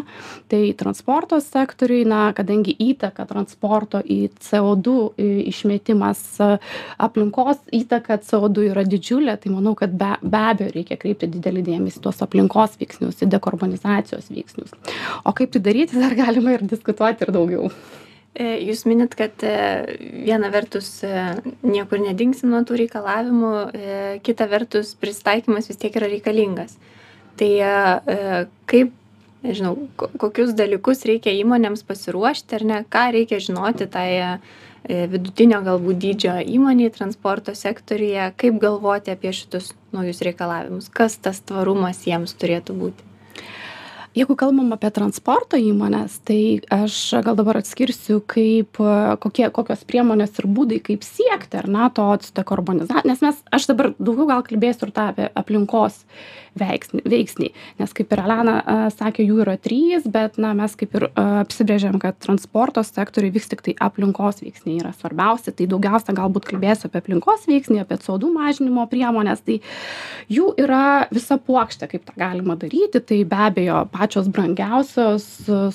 Tai 0.51 0.61
transporto 0.79 1.39
sektoriui 1.43 2.05
na 2.09 2.23
kadangi 2.37 2.75
įtaka 2.91 3.25
transporto 3.29 4.01
į 4.01 4.19
co 4.39 4.75
du 4.75 4.97
išmetimas 5.17 6.23
aplinkos 7.01 7.61
įtaka 7.75 8.19
co 8.25 8.47
du 8.49 8.65
yra 8.69 8.85
didžiulė 8.87 9.37
tai 9.41 9.53
manau 9.53 9.75
kad 9.77 9.93
be 9.97 10.11
be 10.21 10.41
abejo 10.51 10.71
reikia 10.75 10.97
kreipti 11.01 11.29
didelį 11.31 11.63
dėmesį 11.65 12.01
tuos 12.03 12.21
aplinkos 12.23 12.77
veiksnius 12.81 13.21
į 13.23 13.29
dekarbonizacijos 13.33 14.29
veiksnius. 14.33 14.73
O 15.25 15.33
kaip 15.37 15.53
tai 15.53 15.61
daryti 15.67 15.99
dar 16.03 16.15
galima 16.17 16.55
ir 16.55 16.65
diskutuoti 16.67 17.25
ir 17.25 17.30
ir 17.31 17.35
daugiau. 17.39 17.71
E, 18.31 18.45
jūs 18.63 18.85
minit, 18.87 19.11
kad 19.19 19.43
e, 19.43 19.55
viena 20.23 20.51
vertus 20.53 21.01
e, 21.03 21.11
niekur 21.67 21.99
nedingsim 21.99 22.53
nuo 22.53 22.61
tų 22.63 22.79
reikalavimų, 22.85 23.51
kita 24.23 24.47
vertus 24.51 24.93
pristaikymas 24.99 25.67
vis 25.67 25.79
tiek 25.81 25.95
yra 25.99 26.07
reikalingas. 26.11 26.77
Tai 27.39 27.51
kaip, 28.69 28.91
nežinau, 29.43 29.75
kokius 29.97 30.51
dalykus 30.55 31.05
reikia 31.09 31.33
įmonėms 31.41 31.83
pasiruošti 31.87 32.59
ar 32.59 32.67
ne, 32.67 32.81
ką 32.91 33.05
reikia 33.15 33.39
žinoti 33.41 33.87
tai 33.91 34.09
vidutinio 34.85 35.61
galbūt 35.65 36.01
dydžio 36.03 36.35
įmoniai 36.55 36.91
transporto 36.93 37.55
sektoriuje, 37.57 38.31
kaip 38.37 38.59
galvoti 38.61 39.13
apie 39.15 39.31
šitus 39.35 39.71
naujus 39.95 40.21
reikalavimus, 40.27 40.91
kas 40.93 41.17
tas 41.23 41.39
tvarumas 41.47 42.03
jiems 42.05 42.35
turėtų 42.37 42.77
būti 42.83 43.10
jeigu 44.15 44.35
kalbam 44.35 44.73
apie 44.75 44.91
transporto 44.91 45.59
įmones 45.59 46.17
tai 46.27 46.59
aš 46.73 46.97
gal 47.23 47.37
dabar 47.39 47.61
atskirsiu 47.61 48.19
kaip 48.27 48.79
kokie 49.23 49.47
kokios 49.55 49.85
priemonės 49.87 50.35
ir 50.41 50.49
būdai 50.51 50.81
kaip 50.83 51.05
siekti 51.07 51.61
ar 51.61 51.69
ne 51.71 51.87
to 51.95 52.07
dekarboniza 52.35 53.05
nes 53.07 53.23
mes 53.23 53.41
aš 53.55 53.69
dabar 53.71 53.93
daugiau 53.99 54.27
gal 54.33 54.45
kalbėsiu 54.47 54.89
ir 54.89 54.93
tą 54.95 55.07
apie 55.13 55.29
aplinkos 55.39 56.01
veiksnį 56.59 57.03
veiksnį 57.07 57.49
nes 57.79 57.93
kaip 57.95 58.11
ir 58.11 58.21
elena 58.25 58.55
sakė 58.91 59.23
jų 59.23 59.37
yra 59.45 59.55
trys 59.61 60.07
bet 60.11 60.35
na 60.41 60.51
mes 60.57 60.75
kaip 60.75 60.97
ir 60.99 61.07
apsibrėžėm 61.15 61.95
kad 62.03 62.19
transporto 62.19 62.83
sektoriuj 62.83 63.31
vis 63.37 63.47
tiktai 63.53 63.77
aplinkos 63.79 64.43
veiksniai 64.43 64.81
yra 64.81 64.91
svarbiausi 64.97 65.55
tai 65.55 65.69
daugiausia 65.71 66.15
galbūt 66.17 66.49
kalbėsiu 66.51 66.89
apie 66.89 66.99
aplinkos 66.99 67.47
veiksnį 67.47 67.79
apie 67.85 68.01
co 68.03 68.17
du 68.19 68.33
mažinimo 68.35 68.83
priemones 68.91 69.43
tai 69.47 69.61
jų 70.31 70.51
yra 70.59 71.07
visa 71.13 71.39
puokštė 71.39 71.87
kaip 71.93 72.05
tą 72.09 72.17
galima 72.19 72.59
daryti 72.59 72.99
tai 72.99 73.23
be 73.23 73.41
abejo 73.47 73.85
pačios 74.01 74.29
brangiausios 74.33 75.27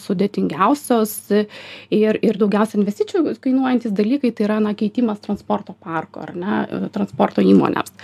sudėtingiausios 0.03 1.15
ir 1.95 2.19
ir 2.27 2.39
daugiausia 2.41 2.81
investicijų 2.81 3.37
kainuojantys 3.45 3.95
dalykai 3.97 4.33
tai 4.35 4.49
yra 4.49 4.59
na 4.63 4.75
keitimas 4.79 5.23
transporto 5.23 5.77
parko 5.79 6.25
ar 6.27 6.35
ne 6.35 6.89
transporto 6.95 7.45
įmonėms. 7.45 7.95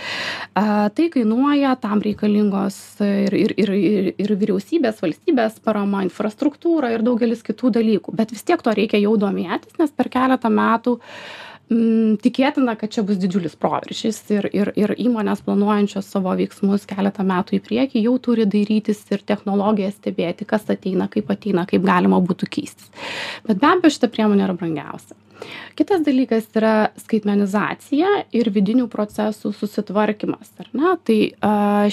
A 0.59 0.89
tai 0.95 1.09
kainuoja 1.13 1.75
tam 1.83 2.03
reikalingos 2.05 2.79
ir 3.03 3.35
ir 3.43 3.55
ir 3.57 3.73
ir 3.77 4.11
ir 4.17 4.35
vyriausybės 4.43 5.01
valstybės 5.03 5.59
parama 5.65 6.03
infrastruktūra 6.07 6.93
ir 6.95 7.05
daugelis 7.05 7.43
kitų 7.45 7.73
dalykų. 7.79 8.15
Bet 8.15 8.31
vis 8.35 8.45
tiek 8.47 8.61
tuo 8.63 8.75
reikia 8.75 9.01
jau 9.03 9.17
domėtis 9.19 9.79
nes 9.81 9.91
per 9.91 10.11
keletą 10.13 10.51
metų 10.53 10.99
Mm, 11.71 12.17
tikėtina, 12.19 12.75
kad 12.75 12.91
čia 12.91 13.05
bus 13.07 13.17
didžiulis 13.21 13.55
proveržys 13.55 14.19
ir, 14.35 14.49
ir, 14.51 14.73
ir 14.77 14.91
įmonės 14.99 15.41
planuojančios 15.45 16.09
savo 16.11 16.33
veiksmus 16.35 16.83
keletą 16.89 17.23
metų 17.25 17.55
į 17.57 17.61
priekį 17.63 18.03
jau 18.03 18.17
turi 18.25 18.45
dairytis 18.49 18.99
ir 19.15 19.23
technologiją 19.23 19.93
stebėti, 19.95 20.47
kas 20.49 20.67
ateina, 20.73 21.07
kaip 21.13 21.31
ateina, 21.31 21.63
kaip 21.69 21.85
galima 21.87 22.19
būtų 22.19 22.51
keistis. 22.51 22.91
Bet 23.47 23.63
be 23.63 23.69
abejo, 23.71 23.95
šita 23.95 24.11
priemonė 24.11 24.45
yra 24.49 24.57
brangiausia. 24.59 25.15
Kitas 25.79 26.03
dalykas 26.05 26.45
yra 26.55 26.75
skaitmenizacija 26.99 28.11
ir 28.35 28.51
vidinių 28.53 28.85
procesų 28.91 29.53
susitvarkymas. 29.55 30.51
Tai 31.07 31.19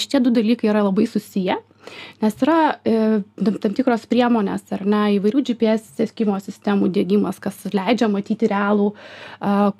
šitie 0.03 0.21
du 0.23 0.35
dalykai 0.35 0.69
yra 0.71 0.85
labai 0.85 1.07
susiję 1.09 1.57
nes 2.21 2.35
yra 2.45 2.57
e, 2.85 3.21
tam 3.35 3.73
tikros 3.75 4.05
priemonės 4.09 4.67
ar 4.75 4.83
ne 4.85 5.01
įvairių 5.17 5.41
gps 5.49 5.87
sekimo 5.97 6.37
sistemų 6.41 6.91
diegimas 6.93 7.39
kas 7.41 7.57
leidžia 7.73 8.09
matyti 8.11 8.49
realų 8.51 8.91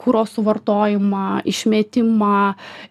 kuro 0.01 0.23
suvartojimą 0.25 1.43
išmetimą. 1.49 2.37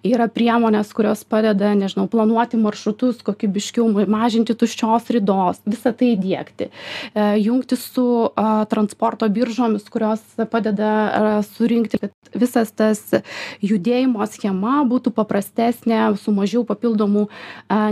Yra 0.06 0.28
priemonės 0.30 0.92
kurios 0.94 1.24
padeda 1.28 1.72
nežinau 1.78 2.06
planuoti 2.10 2.60
maršrutus 2.60 3.24
kokybiškiau 3.26 4.06
mažinti 4.10 4.54
tuščios 4.54 5.10
ridos 5.14 5.60
visa 5.66 5.92
tai 5.92 6.12
įdiegti 6.14 6.70
e, 6.70 7.26
jungtis 7.42 7.84
su 7.94 8.06
transporto 8.70 9.28
biržomis 9.32 9.88
kurios 9.90 10.22
padeda 10.50 11.42
surinkti 11.50 12.00
kad 12.00 12.14
visas 12.34 12.70
tas 12.76 13.02
judėjimo 13.64 14.24
schema 14.30 14.80
būtų 14.88 15.12
paprastesnė 15.16 16.02
su 16.20 16.34
mažiau 16.34 16.62
papildomų 16.68 17.26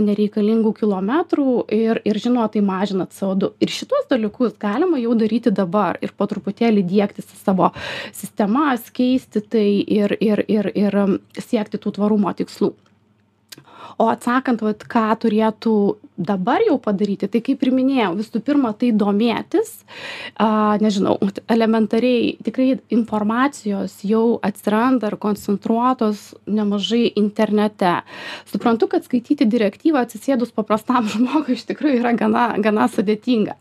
nereikalingų 0.07 0.73
kilometrų 0.79 1.08
kilometrų 1.09 1.65
ir 1.73 1.99
ir 2.05 2.19
žinoma 2.21 2.49
tai 2.51 2.61
mažina 2.61 3.07
co 3.09 3.33
du. 3.35 3.51
Ir 3.59 3.69
šituos 3.69 4.07
dalykus 4.09 4.57
galima 4.59 4.99
jau 4.99 5.15
daryti 5.15 5.51
dabar 5.51 5.97
ir 6.01 6.11
po 6.15 6.25
truputėlį 6.25 6.83
diegtis 6.85 7.25
į 7.25 7.39
savo 7.43 7.71
sistemas 8.13 8.89
keisti 8.91 9.41
tai 9.41 9.83
ir 9.87 10.17
ir 10.19 10.45
ir 10.47 10.71
ir 10.75 11.19
siekti 11.37 11.77
tų 11.77 11.95
tvarumo 11.97 12.33
tikslų 12.33 12.73
o 13.97 14.09
atsakant 14.11 14.63
vat 14.65 14.85
ką 14.89 15.07
turėtų 15.23 15.75
dabar 16.19 16.59
jau 16.67 16.75
padaryti 16.83 17.29
tai 17.31 17.39
kaip 17.43 17.63
ir 17.63 17.71
minėjau 17.73 18.11
visų 18.19 18.41
pirma 18.43 18.73
tai 18.77 18.91
domėtis. 18.91 19.71
A 20.35 20.75
nežinau 20.83 21.15
elementariai 21.47 22.33
tikrai 22.43 22.73
informacijos 22.91 23.95
jau 24.03 24.39
atsiranda 24.43 25.09
ir 25.09 25.15
koncentruotos 25.21 26.33
nemažai 26.45 27.05
internete. 27.19 27.93
Suprantu 28.51 28.89
kad 28.91 29.07
skaityti 29.07 29.47
direktyvą 29.49 30.03
atsisėdus 30.03 30.51
paprastam 30.55 31.07
žmogui 31.13 31.55
iš 31.55 31.65
tikrųjų 31.71 32.01
yra 32.01 32.13
gana 32.19 32.49
gana 32.59 32.89
sudėtinga. 32.91 33.55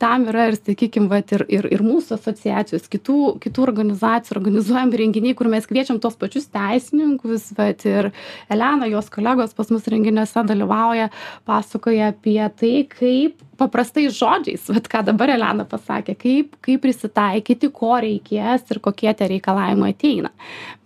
Tam 0.00 0.26
yra 0.32 0.48
ir 0.52 0.58
sakykim 0.60 1.10
vat 1.12 1.36
ir 1.36 1.44
ir 1.48 1.68
ir 1.68 1.84
mūsų 1.84 2.16
asociacijos 2.16 2.88
kitų 2.88 3.36
kitų 3.44 3.66
organizacijų 3.68 4.38
organizuojami 4.38 5.02
renginiai 5.02 5.36
kur 5.36 5.52
mes 5.52 5.68
kviečiam 5.68 6.00
tuos 6.00 6.16
pačius 6.16 6.48
teisininkus 6.54 7.52
vat 7.58 7.84
ir 7.88 8.10
elena 8.48 8.88
jos 8.88 9.12
kolegos 9.12 9.52
pas 9.58 9.70
mus 9.74 9.86
renginiuose 9.90 10.44
dalyvauja 10.46 11.10
pasakoja 11.48 12.12
apie 12.12 12.40
tai 12.60 12.72
kaip 12.92 13.42
paprastais 13.58 14.14
žodžiais 14.14 14.68
vat 14.70 14.86
ką 14.90 15.02
dabar 15.10 15.32
elena 15.34 15.66
pasakė 15.68 16.14
kaip 16.22 16.56
kaip 16.64 16.82
prisitaikyti 16.84 17.72
ko 17.74 17.96
reikės 18.04 18.70
ir 18.70 18.80
kokie 18.84 19.10
tie 19.18 19.28
reikalavimai 19.34 19.90
ateina. 19.96 20.30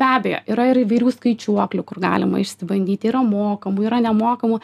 Be 0.00 0.08
abejo 0.08 0.42
yra 0.54 0.68
ir 0.70 0.82
įvairių 0.86 1.12
skaičiuoklių 1.18 1.86
kur 1.88 2.00
galima 2.02 2.40
išsibandyti 2.40 3.12
yra 3.12 3.22
mokamų 3.26 3.88
yra 3.90 4.00
nemokamų. 4.08 4.62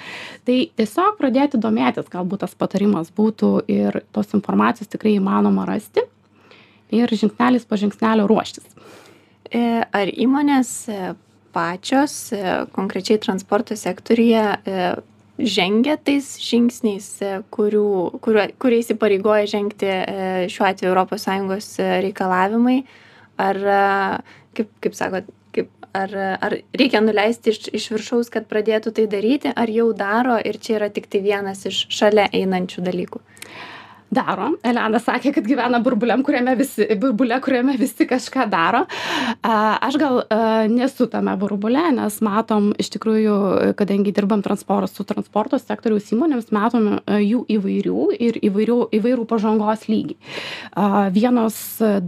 Tai 0.49 0.59
tiesiog 0.81 1.19
pradėti 1.21 1.61
domėtis 1.61 2.09
galbūt 2.13 2.47
tas 2.47 2.57
patarimas 2.59 3.13
būtų 3.13 3.53
ir 3.69 4.03
tos 4.17 4.33
informacijos 4.39 4.91
tikrai 4.91 5.19
įmanoma 5.21 5.69
rasti 5.69 6.07
ir 6.95 7.13
žingsnelis 7.13 7.69
po 7.69 7.77
žingsnelio 7.77 8.27
ruoštis. 8.31 8.65
E, 9.53 9.61
ar 9.85 10.11
įmonės 10.13 10.89
pačios 11.53 12.33
e, 12.33 12.43
konkrečiai 12.73 13.19
transporto 13.19 13.77
sektoriuje 13.77 14.43
e, 14.43 14.91
žengia 15.39 15.97
tais 16.03 16.27
žingsniais, 16.43 17.09
e, 17.23 17.33
kurių, 17.55 17.89
kuriuo, 18.25 18.47
kuriais 18.63 18.93
įpareigoja 18.95 19.49
žengti 19.51 19.91
šiuo 20.53 20.69
atveju 20.69 20.95
ES 21.57 21.71
reikalavimai, 22.05 22.79
ar, 23.39 23.61
kaip, 24.59 24.71
kaip 24.83 24.99
sakot, 24.99 25.31
kaip, 25.55 25.71
ar, 25.95 26.15
ar 26.43 26.59
reikia 26.79 27.03
nuleisti 27.05 27.55
iš, 27.55 27.69
iš 27.73 27.91
viršaus, 27.95 28.33
kad 28.35 28.51
pradėtų 28.51 28.95
tai 28.99 29.07
daryti, 29.07 29.55
ar 29.55 29.71
jau 29.71 29.93
daro 29.93 30.39
ir 30.43 30.59
čia 30.59 30.79
yra 30.81 30.91
tik 30.91 31.07
tai 31.11 31.23
vienas 31.23 31.65
iš 31.71 31.87
šalia 31.93 32.29
einančių 32.35 32.87
dalykų? 32.91 33.23
Daro. 34.11 34.53
Elena 34.65 35.01
sakė 35.03 35.33
kad 35.37 35.47
gyvena 35.49 35.81
burbuliam 35.85 36.23
kuriame 36.27 36.55
visi 36.59 36.87
burbule 37.01 37.39
kuriame 37.45 37.77
visi 37.81 38.07
kažką 38.09 38.47
daro. 38.51 38.85
Aš 39.45 39.99
gal 40.01 40.23
nesu 40.73 41.09
tame 41.13 41.35
burbule 41.41 41.83
nes 41.97 42.21
matom 42.25 42.71
iš 42.81 42.91
tikrųjų 42.97 43.37
kadangi 43.79 44.15
dirbam 44.17 44.43
transpor 44.45 44.89
su 44.91 45.05
transporto 45.09 45.61
sektoriaus 45.61 46.09
įmonėmis 46.15 46.53
matom 46.55 46.99
jų 47.07 47.45
įvairių 47.59 48.09
ir 48.19 48.41
įvairių 48.49 48.79
įvairų 48.99 49.27
pažangos 49.29 49.87
lygį. 49.91 50.17
Vienos 51.15 51.59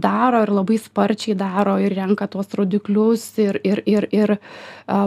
daro 0.01 0.43
ir 0.45 0.53
labai 0.53 0.79
sparčiai 0.81 1.37
daro 1.37 1.77
ir 1.81 1.95
renka 1.97 2.27
tuos 2.31 2.49
rodiklius 2.57 3.27
ir 3.41 3.61
ir 3.63 3.83
ir 3.85 4.09
ir 4.11 4.37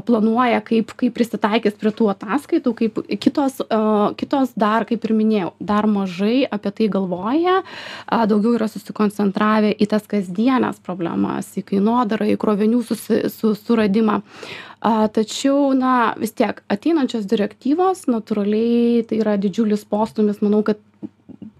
planuoja 0.06 0.60
kaip 0.64 0.94
kaip 0.96 1.14
prisitaikys 1.16 1.76
prie 1.80 1.92
tų 1.94 2.10
ataskaitų 2.14 2.74
kaip 2.78 3.02
kitos 3.20 3.60
kitos 4.20 4.54
dar 4.56 4.86
kaip 4.88 5.04
ir 5.04 5.14
minėjau 5.16 5.52
dar 5.60 5.88
mažai 5.90 6.44
apie 6.50 6.70
tai 6.70 6.83
galvoja 6.92 7.60
a 8.06 8.24
daugiau 8.30 8.54
yra 8.58 8.68
susikoncentravę 8.70 9.74
į 9.74 9.88
tas 9.90 10.06
kasdienes 10.10 10.80
problemas 10.84 11.52
į 11.58 11.64
kainodarą 11.72 12.28
į 12.32 12.38
krovinių 12.40 12.82
susi 12.86 13.24
su 13.32 13.54
suradimą. 13.58 14.20
Tačiau 14.84 15.72
na 15.72 16.12
vis 16.20 16.34
tiek 16.36 16.58
ateinančios 16.68 17.24
direktyvos 17.28 18.04
natūraliai 18.12 19.04
tai 19.08 19.22
yra 19.22 19.38
didžiulis 19.40 19.86
postūmis. 19.88 20.42
Manau 20.44 20.60
kad 20.66 20.82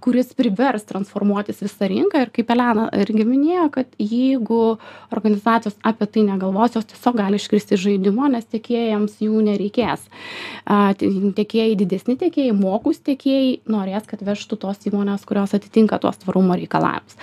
kuris 0.04 0.34
privers 0.36 0.84
transformuotis 0.84 1.62
visą 1.64 1.88
rinką. 1.88 2.20
Ir 2.26 2.32
kaip 2.34 2.50
elena 2.52 2.86
irgi 3.00 3.24
minėjo 3.24 3.68
kad 3.78 3.96
jeigu 4.00 4.60
organizacijos 5.14 5.78
apie 5.86 6.08
tai 6.12 6.26
negalvos 6.28 6.76
jos 6.76 6.88
tiesiog 6.90 7.16
gali 7.22 7.40
iškristi 7.40 7.78
iš 7.78 7.86
žaidimo 7.86 8.28
nes 8.32 8.44
tiekėjams 8.52 9.16
jų 9.24 9.40
nereikės. 9.48 10.04
Tiekėjai 11.00 11.74
didesni 11.80 12.18
tiekėjai 12.20 12.56
mokūs 12.58 13.00
tiekėjai 13.08 13.58
norės 13.72 14.08
kad 14.10 14.24
vežtų 14.28 14.60
tos 14.66 14.84
įmonės 14.90 15.24
kurios 15.28 15.56
atitinka 15.56 16.00
tuos 16.02 16.20
tvarumo 16.20 16.58
reikalavimus 16.60 17.16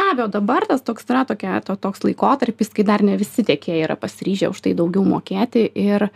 be 0.00 0.10
abejo 0.12 0.28
dabar 0.28 0.66
tas 0.66 0.82
toks 0.82 1.04
yra 1.10 1.24
tokia 1.28 1.60
to 1.64 1.76
toks 1.76 2.04
laikotarpis 2.04 2.72
kai 2.74 2.84
dar 2.88 3.02
ne 3.04 3.16
visi 3.20 3.44
tiekėjai 3.44 3.84
yra 3.84 3.96
pasiryžę 4.00 4.50
už 4.52 4.60
tai 4.64 4.72
daugiau 4.78 5.04
mokėti 5.04 5.66
ir 5.74 6.08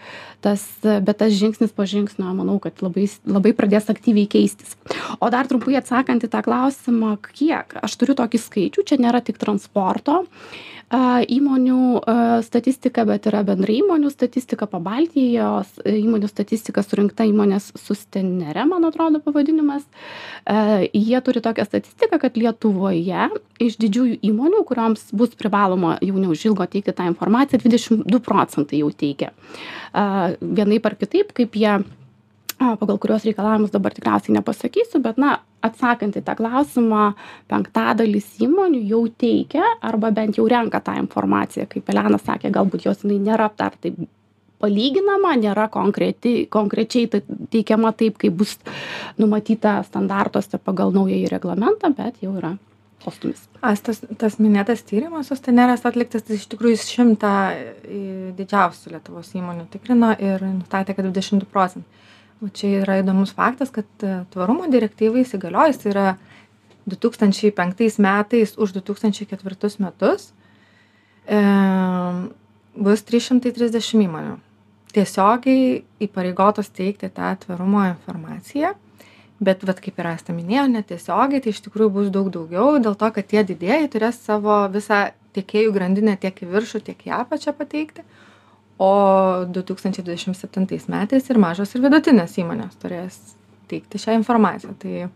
tas 0.44 0.64
bet 0.82 1.18
tas 1.20 1.34
žingsnis 1.36 1.74
po 1.76 1.86
žingsnio 1.88 2.32
manau 2.36 2.58
kad 2.62 2.80
labai 2.84 3.06
labai 3.26 3.52
pradės 3.56 3.90
aktyviai 3.92 4.28
keistis. 4.30 4.76
O 5.20 5.30
dar 5.32 5.48
trumpai 5.50 5.76
atsakant 5.80 6.24
į 6.24 6.30
tą 6.32 6.44
klausimą 6.46 7.16
kiek? 7.32 7.76
Aš 7.84 7.98
turiu 8.00 8.16
tokį 8.18 8.40
skaičių 8.40 8.86
čia 8.88 9.00
nėra 9.00 9.20
tik 9.24 9.40
transporto 9.40 10.24
įmonių 11.28 12.02
statistika 12.44 13.04
bet 13.08 13.26
yra 13.30 13.42
bendrai 13.46 13.78
įmonių 13.80 14.10
statistika 14.12 14.66
pabaltijos 14.70 15.70
įmonių 15.88 16.28
statistika 16.30 16.84
surinkta 16.84 17.26
įmonės 17.28 17.72
sustenere 17.80 18.66
man 18.68 18.86
atrodo 18.88 19.20
pavadinimas. 19.24 19.84
A 20.46 20.84
jie 20.92 21.20
turi 21.24 21.42
tokią 21.44 21.66
statistiką 21.68 22.20
kad 22.22 22.38
lietuvoje 22.38 23.28
iš 23.62 23.78
didžiųjų 23.80 24.20
įmonių 24.30 24.62
kurioms 24.68 25.08
bus 25.16 25.34
privaloma 25.38 25.96
jau 26.04 26.16
neužilgo 26.20 26.66
teikti 26.70 26.94
tą 26.94 27.08
informaciją 27.10 27.62
dvidešim 27.62 28.04
du 28.06 28.20
procentai 28.20 28.82
jau 28.82 28.90
teikia. 28.90 29.32
Vienaip 30.40 30.86
ar 30.86 30.98
kitaip 31.00 31.34
kaip 31.36 31.58
jie 31.58 31.78
a 32.64 32.76
pagal 32.80 32.98
kuriuos 33.02 33.26
reikalavimus 33.28 33.72
dabar 33.74 33.94
tikriausiai 33.94 34.36
nepasakysiu 34.38 35.00
bet 35.04 35.20
na 35.20 35.36
atsakant 35.64 36.16
į 36.18 36.24
tą 36.24 36.34
klausimą 36.38 37.04
penktadalis 37.50 38.26
įmonių 38.44 38.82
jau 38.90 39.04
teikia 39.20 39.64
arba 39.84 40.12
bent 40.14 40.38
jau 40.38 40.48
renka 40.50 40.80
tą 40.84 40.96
informaciją 41.02 41.68
kaip 41.70 41.88
elena 41.92 42.20
sakė 42.20 42.52
galbūt 42.54 42.86
jos 42.88 43.04
jinai 43.04 43.20
nėra 43.30 43.50
dar 43.58 43.76
taip 43.80 43.98
palyginama 44.64 45.34
nėra 45.40 45.68
konkreti 45.72 46.34
konkrečiai 46.50 47.08
teikiama 47.52 47.92
taip 47.96 48.20
kaip 48.22 48.36
bus 48.42 48.56
numatyta 49.20 49.80
standartuose 49.88 50.60
pagal 50.62 50.94
naująjį 50.96 51.32
reglamentą 51.32 51.92
bet 51.96 52.22
jau 52.24 52.36
yra 52.38 52.54
postūmis. 53.04 53.42
Astos 53.64 54.00
tas 54.20 54.38
minėtas 54.40 54.84
tyrimas 54.88 55.28
susteneras 55.28 55.84
atliktas 55.88 56.24
tai 56.24 56.38
iš 56.38 56.46
tikrųjų 56.52 56.78
jis 56.78 56.86
šimtą 56.94 57.34
didžiausių 58.38 58.94
lietuvos 58.94 59.34
įmonių 59.36 59.68
tikrino 59.74 60.14
ir 60.16 60.44
nustatė 60.46 60.96
kad 60.96 61.04
dvidešim 61.08 61.42
du 61.42 61.50
procentai 61.50 62.02
o 62.42 62.50
čia 62.50 62.80
yra 62.82 62.98
įdomus 63.02 63.34
faktas 63.36 63.70
kad 63.74 63.86
tvarumo 64.34 64.66
direktyvai 64.72 65.22
įsigaliojus 65.24 65.82
tai 65.82 65.92
yra 65.92 66.06
du 66.84 66.98
tūkstančiai 67.00 67.54
penktais 67.56 67.98
metais 68.02 68.56
už 68.60 68.74
du 68.76 68.82
tūkstančiai 68.84 69.28
ketvirtus 69.30 69.78
metus 69.80 70.30
e, 71.26 71.40
bus 72.74 73.04
trys 73.06 73.30
šimtai 73.30 73.54
trisdešim 73.56 74.04
įmonių. 74.04 74.38
Tiesiogiai 74.94 75.82
įpareigotos 76.06 76.68
teikti 76.70 77.08
tą 77.10 77.32
tvarumo 77.42 77.82
informaciją 77.88 78.74
bet 79.44 79.64
vat 79.66 79.80
kaip 79.82 79.98
ir 79.98 80.08
asta 80.12 80.34
minėjo 80.34 80.66
netiesiogiai 80.70 81.42
tai 81.42 81.52
iš 81.52 81.62
tikrųjų 81.66 81.92
bus 81.96 82.10
daug 82.14 82.30
daugiau 82.34 82.78
dėl 82.82 82.96
to 82.98 83.10
kad 83.16 83.26
tie 83.30 83.42
didieji 83.46 83.90
turės 83.94 84.20
savo 84.22 84.64
visą 84.72 85.08
tiekėjų 85.34 85.72
grandinę 85.74 86.14
tiek 86.20 86.36
į 86.44 86.50
viršų 86.52 86.84
tiek 86.88 87.00
į 87.08 87.14
apačią 87.18 87.54
pateikti 87.58 88.04
o 88.78 89.44
du 89.46 89.62
tūkstančiai 89.62 90.04
dvidešim 90.04 90.34
septintais 90.34 90.88
metais 90.90 91.28
ir 91.30 91.38
mažos 91.38 91.74
ir 91.74 91.84
vidutinės 91.84 92.38
įmonės 92.42 92.80
turės 92.82 93.20
teikti 93.70 94.00
šią 94.02 94.18
informaciją. 94.18 94.74
Tai 94.82 95.06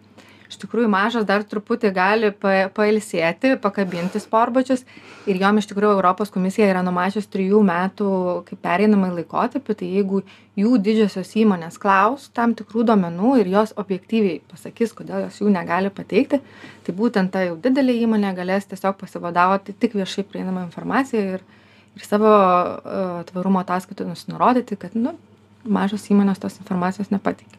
iš 0.48 0.56
tikrųjų 0.62 0.88
mažos 0.88 1.26
dar 1.28 1.42
truputį 1.44 1.90
gali 1.92 2.30
pa 2.32 2.68
pailsėti 2.74 3.56
pakabinti 3.60 4.20
sportbačius 4.22 4.84
ir 5.28 5.40
jom 5.42 5.58
iš 5.60 5.68
tikrųjų 5.68 5.98
europos 5.98 6.32
komisija 6.32 6.70
yra 6.70 6.84
numačius 6.86 7.28
trijų 7.28 7.60
metų 7.68 8.12
kaip 8.48 8.62
pereinamąjį 8.64 9.18
laikotarpį. 9.18 9.76
Tai 9.82 9.90
jeigu 9.98 10.22
jų 10.58 10.78
didžiosios 10.86 11.34
įmonės 11.42 11.76
klaus 11.82 12.30
tam 12.38 12.54
tikrų 12.58 12.86
duomenų 12.88 13.34
ir 13.42 13.52
jos 13.58 13.74
objektyviai 13.76 14.40
pasakys 14.48 14.94
kodėl 14.96 15.26
jos 15.26 15.42
jų 15.42 15.52
negali 15.52 15.92
pateikti 15.92 16.40
tai 16.86 16.96
būtent 16.96 17.34
ta 17.34 17.44
jau 17.44 17.58
didelė 17.60 17.98
įmonė 18.06 18.32
galės 18.38 18.70
tiesiog 18.70 18.96
pasivadovauti 19.02 19.76
tik 19.76 19.98
viešai 19.98 20.24
prieinama 20.30 20.64
informacija 20.70 21.36
ir 21.36 21.46
ir 21.98 22.06
savo 22.06 22.30
e, 22.30 23.06
tvarumo 23.30 23.62
ataskaitomis 23.64 24.28
nurodyti, 24.30 24.78
kad 24.80 24.94
nu, 24.96 25.16
mažos 25.68 26.06
įmonės 26.12 26.40
tos 26.42 26.58
informacijos 26.62 27.10
nepateikia. 27.14 27.58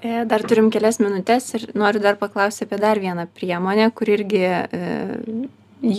E, 0.00 0.24
dar 0.24 0.44
turim 0.48 0.70
kelias 0.72 1.00
minutės 1.02 1.50
ir 1.58 1.66
noriu 1.76 2.00
dar 2.00 2.16
paklausti 2.20 2.64
apie 2.64 2.78
dar 2.80 3.00
vieną 3.02 3.26
priemonę, 3.36 3.90
kur 3.92 4.08
irgi 4.08 4.44
e, 4.46 4.84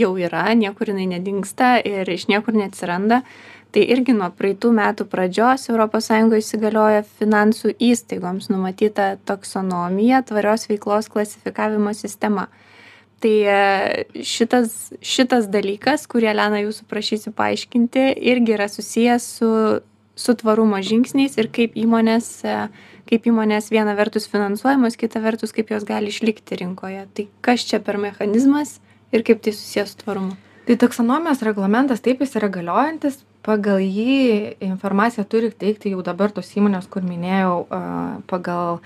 jau 0.01 0.13
yra, 0.17 0.47
niekur 0.57 0.93
jinai 0.93 1.09
nedingsta 1.17 1.75
ir 1.85 2.09
iš 2.09 2.29
niekur 2.31 2.57
neatsiranda. 2.57 3.21
Tai 3.71 3.83
irgi 3.93 4.11
nuo 4.11 4.27
praeitų 4.35 4.73
metų 4.75 5.05
pradžios 5.07 5.69
ES 5.71 6.09
įsigalioja 6.41 7.05
finansų 7.19 7.71
įstaigoms 7.79 8.49
numatyta 8.51 9.13
taksonomija 9.23 10.25
tvarios 10.27 10.67
veiklos 10.67 11.07
klasifikavimo 11.07 11.93
sistema 11.95 12.49
tai 13.21 13.35
e, 13.45 14.23
šitas 14.25 14.91
šitas 15.05 15.47
dalykas 15.53 16.07
kurį 16.11 16.31
elena 16.33 16.61
jūsų 16.63 16.87
prašysiu 16.89 17.33
paaiškinti 17.37 18.07
irgi 18.33 18.57
yra 18.57 18.67
susijęs 18.71 19.27
su 19.37 19.51
su 20.15 20.35
tvarumo 20.35 20.77
žingsniais 20.83 21.37
ir 21.39 21.49
kaip 21.55 21.77
įmonės 21.79 22.29
e, 22.45 22.55
kaip 23.09 23.27
įmonės 23.27 23.71
viena 23.73 23.95
vertus 23.97 24.27
finansuojamos 24.31 24.97
kita 24.99 25.21
vertus 25.23 25.53
kaip 25.55 25.71
jos 25.73 25.83
gali 25.87 26.11
išlikti 26.13 26.59
rinkoje. 26.61 27.07
Tai 27.15 27.27
kas 27.43 27.65
čia 27.67 27.81
per 27.83 27.99
mechanizmas 27.99 28.79
ir 29.11 29.25
kaip 29.27 29.41
tai 29.43 29.53
susiję 29.55 29.85
su 29.89 29.99
tvarumu? 30.03 30.37
Tai 30.67 30.77
taksonomijos 30.77 31.41
reglamentas 31.43 32.03
taip 32.05 32.21
jis 32.21 32.37
yra 32.39 32.51
galiojantis. 32.51 33.21
Pagal 33.41 33.81
jį 33.81 34.57
informaciją 34.61 35.23
turi 35.25 35.49
teikti 35.49 35.95
jau 35.95 36.03
dabar 36.05 36.29
tos 36.29 36.51
įmonės 36.53 36.85
kur 36.93 37.01
minėjau 37.01 37.63
pagal 38.29 38.83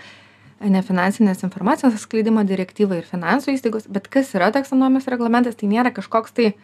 nefinansinės 0.60 1.44
informacijos 1.44 1.98
atskleidimo 1.98 2.44
direktyva 2.48 3.00
ir 3.00 3.10
finansų 3.10 3.56
įstaigos 3.56 3.90
bet 3.92 4.08
kas 4.12 4.32
yra 4.38 4.52
taksonomijos 4.56 5.10
reglamentas 5.12 5.58
tai 5.60 5.70
nėra 5.72 5.92
kažkoks 5.96 6.36
tai 6.38 6.48
e, 6.52 6.56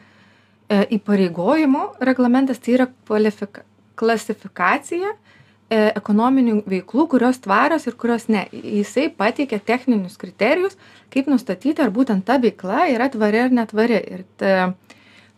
įpareigojimų 0.97 1.83
reglamentas 2.07 2.61
tai 2.63 2.77
yra 2.77 2.87
kvalifika 3.07 3.65
klasifikacija 3.99 5.11
e, 5.11 5.81
ekonominių 5.91 6.61
veiklų 6.71 7.07
kurios 7.11 7.41
tvarios 7.43 7.85
ir 7.87 7.97
kurios 7.99 8.27
ne. 8.31 8.45
Jisai 8.51 9.09
pateikia 9.13 9.59
techninius 9.59 10.17
kriterijus 10.21 10.77
kaip 11.13 11.29
nustatyti 11.31 11.83
ar 11.83 11.91
būtent 11.93 12.25
ta 12.25 12.39
veikla 12.41 12.87
yra 12.95 13.11
tvari 13.13 13.45
ar 13.45 13.53
netvari. 13.53 13.99
Ir 14.15 14.25
ta 14.39 14.71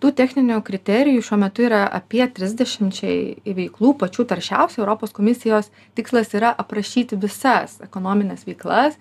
tų 0.04 0.12
techninių 0.20 0.60
kriterijų 0.68 1.24
šiuo 1.24 1.40
metu 1.40 1.64
yra 1.64 1.86
apie 1.88 2.26
trisdešimčiai 2.36 3.54
veiklų 3.56 3.94
pačių 4.02 4.26
taršiausių. 4.28 4.82
Europos 4.84 5.16
komisijos 5.16 5.70
tikslas 5.96 6.34
yra 6.36 6.52
aprašyti 6.60 7.20
visas 7.20 7.78
ekonomines 7.86 8.44
veiklas. 8.48 8.98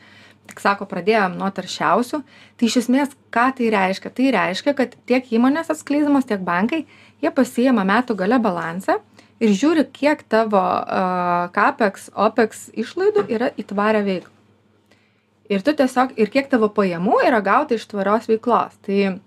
Tik 0.47 0.62
sako 0.62 0.87
pradėjom 0.91 1.35
nuo 1.38 1.49
taršiausių. 1.55 2.23
Tai 2.59 2.69
iš 2.69 2.79
esmės 2.85 3.17
ką 3.35 3.49
tai 3.59 3.71
reiškia? 3.75 4.12
Tai 4.15 4.29
reiškia 4.37 4.77
kad 4.79 4.95
tiek 5.11 5.27
įmonės 5.35 5.73
atskleisdamos 5.75 6.29
tiek 6.29 6.43
bankai 6.47 6.85
jie 7.23 7.31
pasiima 7.35 7.87
metų 7.88 8.17
gale 8.19 8.38
balansą 8.43 9.01
ir 9.43 9.55
žiūri 9.59 9.87
kiek 9.95 10.23
tavo 10.31 10.61
a 10.62 11.51
kapeks 11.55 12.11
opeks 12.15 12.69
išlaidų 12.79 13.27
yra 13.31 13.51
į 13.59 13.67
tvarią 13.73 14.07
veiklą. 14.07 14.33
Ir 15.51 15.67
tu 15.67 15.75
tiesiog 15.77 16.15
ir 16.23 16.31
kiek 16.33 16.49
tavo 16.49 16.71
pajamų 16.73 17.25
yra 17.27 17.43
gauta 17.45 17.77
iš 17.77 17.85
tvarios 17.91 18.29
veiklos. 18.31 18.79
Tai 18.87 19.19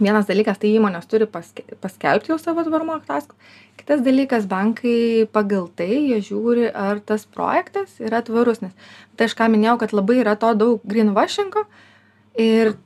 vienas 0.00 0.28
dalykas 0.28 0.60
tai 0.62 0.72
įmonės 0.76 1.08
turi 1.10 1.26
paske 1.28 1.64
paskelbti 1.82 2.32
jau 2.32 2.38
savo 2.40 2.64
tvarumo 2.64 2.96
ataskaitą. 3.00 3.36
Kitas 3.76 4.02
dalykas 4.04 4.46
bankai 4.46 5.26
pagal 5.32 5.66
tai 5.76 5.90
jie 5.90 6.20
žiūri 6.22 6.70
ar 6.70 7.00
tas 7.00 7.26
projektas 7.26 7.98
yra 8.00 8.22
tvarus 8.24 8.62
nes 8.62 8.72
tai 9.16 9.28
aš 9.28 9.36
ką 9.36 9.48
minėjau 9.52 9.78
kad 9.82 9.94
labai 9.96 10.20
yra 10.22 10.36
to 10.38 10.52
daug 10.54 10.84
grynvašingo 10.88 11.64
ir 12.40 12.76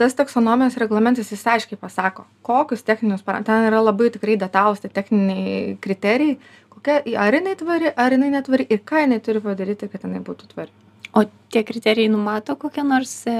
tas 0.00 0.16
taksonomijos 0.16 0.78
reglamentas 0.80 1.30
jis 1.32 1.46
aiškiai 1.54 1.80
pasako 1.80 2.24
kokius 2.42 2.82
techninius 2.82 3.24
ten 3.24 3.68
yra 3.68 3.82
labai 3.84 4.10
tikrai 4.10 4.36
detalūs 4.40 4.80
tie 4.82 4.88
techniniai 4.88 5.76
kriterijai 5.84 6.38
kokia 6.72 7.02
ar 7.20 7.36
jinai 7.36 7.56
tvari 7.60 7.92
ar 7.96 8.16
jinai 8.16 8.30
netvari 8.36 8.66
ir 8.68 8.80
ką 8.90 9.04
jinai 9.04 9.20
turi 9.20 9.44
padaryti 9.44 9.88
kad 9.92 10.08
jinai 10.08 10.24
būtų 10.24 10.54
tvari 10.54 10.89
o 11.14 11.24
tie 11.50 11.62
kriterijai 11.66 12.10
numato 12.12 12.56
kokią 12.56 12.84
nors 12.86 13.14
e, 13.26 13.36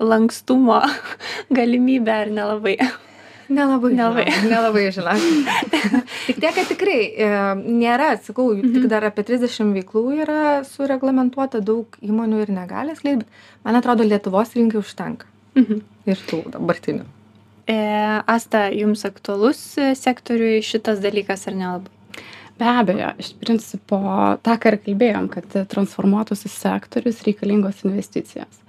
lankstumo 0.00 0.80
galimybę 1.58 2.14
ar 2.24 2.30
nelabai 2.30 2.78
Nelabai. 3.48 3.94
Nelabai. 3.96 4.24
Žinok, 4.28 4.50
nelabai 4.50 4.82
žinok. 4.92 5.22
tik 6.26 6.36
tiek, 6.36 6.52
kad 6.52 6.66
tikrai 6.68 6.98
e, 7.16 7.28
nėra, 7.64 8.10
sakau, 8.20 8.50
mhm. 8.52 8.74
tik 8.74 8.88
dar 8.92 9.06
apie 9.08 9.24
30 9.24 9.72
veiklų 9.78 10.02
yra 10.20 10.40
sureglamentuota, 10.68 11.62
daug 11.64 11.96
įmonių 12.04 12.42
ir 12.44 12.52
negali 12.52 12.96
skleisti, 12.98 13.24
bet 13.24 13.64
man 13.64 13.80
atrodo, 13.80 14.04
Lietuvos 14.04 14.52
rinkai 14.56 14.82
užtenka. 14.82 15.30
Mhm. 15.56 15.80
Ir 16.12 16.24
tų 16.28 16.42
dabartinių. 16.52 17.08
E, 17.68 17.78
Asta, 18.28 18.66
jums 18.72 19.04
aktualus 19.08 19.62
sektoriui 19.96 20.60
šitas 20.64 21.00
dalykas 21.04 21.48
ar 21.48 21.56
nelabai? 21.56 21.97
Be 22.58 22.68
abejo 22.68 23.10
iš 23.18 23.32
principo 23.40 23.98
tą 24.44 24.56
ką 24.60 24.72
ir 24.72 24.78
kalbėjom 24.84 25.28
kad 25.32 25.58
transformuotųsi 25.72 26.50
sektorius 26.52 27.22
reikalingos 27.26 27.84
investicijos. 27.86 28.64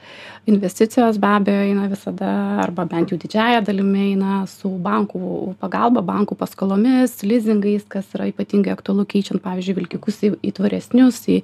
Investicijos 0.50 1.20
be 1.22 1.28
abejo 1.28 1.66
eina 1.68 1.88
visada 1.92 2.30
arba 2.64 2.86
bent 2.90 3.12
jau 3.12 3.18
didžiąja 3.22 3.62
dalimi 3.66 4.06
eina 4.12 4.40
su 4.50 4.72
bankų 4.86 5.56
pagalba 5.62 6.02
bankų 6.06 6.38
paskolomis 6.40 7.20
lizingais 7.26 7.86
kas 7.90 8.10
yra 8.18 8.30
ypatingai 8.32 8.74
aktualu 8.74 9.06
keičiant 9.10 9.44
pavyzdžiui 9.46 9.78
vilkikus 9.82 10.22
į 10.26 10.32
į 10.50 10.54
tvaresnius 10.60 11.22
į 11.30 11.42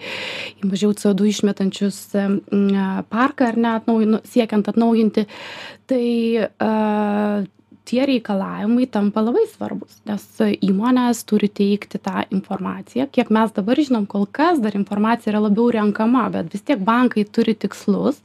į 0.61 0.69
mažiau 0.71 0.95
co 0.97 1.13
du 1.17 1.29
išmetančius 1.29 1.99
parką 3.11 3.51
ar 3.51 3.59
ne 3.59 3.73
atnaujinu 3.75 4.23
siekiant 4.31 4.71
atnaujinti. 4.71 5.27
Tai 5.85 6.05
tie 7.85 8.05
reikalavimai 8.09 8.87
tampa 8.91 9.21
labai 9.23 9.45
svarbūs 9.51 9.99
nes 10.09 10.25
įmonės 10.65 11.21
turi 11.29 11.49
teikti 11.59 12.01
tą 12.07 12.23
informaciją 12.33 13.07
kiek 13.15 13.31
mes 13.37 13.53
dabar 13.55 13.81
žinom 13.89 14.07
kol 14.11 14.25
kas 14.39 14.61
dar 14.63 14.77
informacija 14.79 15.33
yra 15.33 15.43
labiau 15.45 15.69
renkama 15.77 16.25
bet 16.33 16.51
vis 16.55 16.65
tiek 16.65 16.81
bankai 16.89 17.27
turi 17.37 17.55
tikslus 17.65 18.21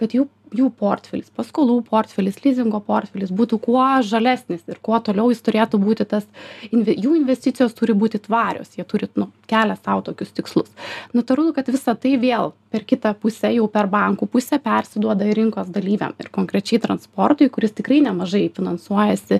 kad 0.00 0.16
jų 0.18 0.26
jų 0.54 0.70
portfelis 0.78 1.30
paskolų 1.34 1.80
portfelis 1.88 2.40
lizingo 2.44 2.80
portfelis 2.84 3.32
būtų 3.34 3.60
kuo 3.66 3.86
žalesnis 4.06 4.64
ir 4.70 4.80
kuo 4.84 5.00
toliau 5.04 5.30
jis 5.32 5.42
turėtų 5.44 5.80
būti 5.82 6.06
tas 6.08 6.26
inve 6.70 6.94
jų 6.94 7.16
investicijos 7.20 7.74
turi 7.76 7.96
būti 7.98 8.22
tvarios 8.26 8.76
jie 8.78 8.86
turi 8.88 9.10
nu 9.18 9.30
kelia 9.50 9.76
sau 9.76 10.02
tokius 10.04 10.32
tikslus. 10.34 10.70
Natūralu 11.14 11.54
kad 11.56 11.68
visa 11.72 11.94
tai 11.98 12.16
vėl 12.20 12.54
per 12.74 12.82
kitą 12.88 13.12
pusę 13.20 13.52
jau 13.54 13.68
per 13.70 13.86
bankų 13.90 14.26
pusę 14.32 14.58
persiduoda 14.62 15.28
ir 15.28 15.38
rinkos 15.38 15.68
dalyviam 15.74 16.14
ir 16.18 16.30
konkrečiai 16.34 16.80
transportui 16.82 17.50
kuris 17.52 17.74
tikrai 17.76 18.00
nemažai 18.02 18.48
finansuojasi 18.56 19.38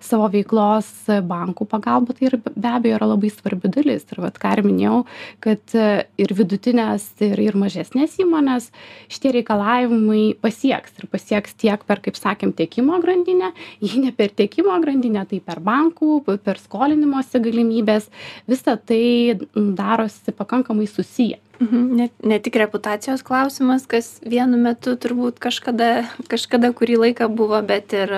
savo 0.00 0.30
veiklos 0.32 0.88
bankų 1.28 1.66
pagalba. 1.68 2.16
Tai 2.16 2.30
ir 2.30 2.38
be 2.44 2.70
abejo 2.70 2.96
yra 2.96 3.10
labai 3.10 3.32
svarbi 3.32 3.70
dalis. 3.72 4.06
Ir 4.12 4.22
vat 4.24 4.40
ką 4.40 4.54
ir 4.56 4.64
minėjau 4.66 5.02
kad 5.44 5.76
ir 5.76 6.34
vidutinės 6.38 7.08
ir 7.24 7.40
ir 7.42 7.58
mažesnės 7.60 8.16
įmonės 8.22 8.70
šitie 9.12 9.34
reikalavimai 9.38 10.24
pasieks 10.42 10.98
ir 11.00 11.08
pasieks 11.12 11.54
tiek 11.62 11.86
per 11.88 12.02
kaip 12.04 12.18
sakėm 12.18 12.54
tiekimo 12.58 12.98
grandinę 13.04 13.52
jei 13.84 14.02
ne 14.02 14.12
per 14.16 14.34
tiekimo 14.34 14.76
grandinę 14.82 15.24
tai 15.30 15.40
per 15.44 15.62
bankų 15.64 16.22
per 16.42 16.60
skolinimosi 16.60 17.42
galimybes 17.46 18.10
visa 18.50 18.76
tai 18.76 19.38
darosi 19.54 20.36
pakankamai 20.36 20.90
susiję 20.90 21.40
Mhm. 21.62 21.96
Ne, 21.96 22.08
ne 22.22 22.38
tik 22.42 22.56
reputacijos 22.58 23.22
klausimas, 23.22 23.84
kas 23.86 24.16
vienu 24.26 24.58
metu 24.58 24.96
turbūt 24.98 25.38
kažkada, 25.42 26.08
kažkada 26.32 26.72
kurį 26.74 26.98
laiką 27.04 27.28
buvo, 27.30 27.60
bet 27.66 27.94
ir 27.94 28.10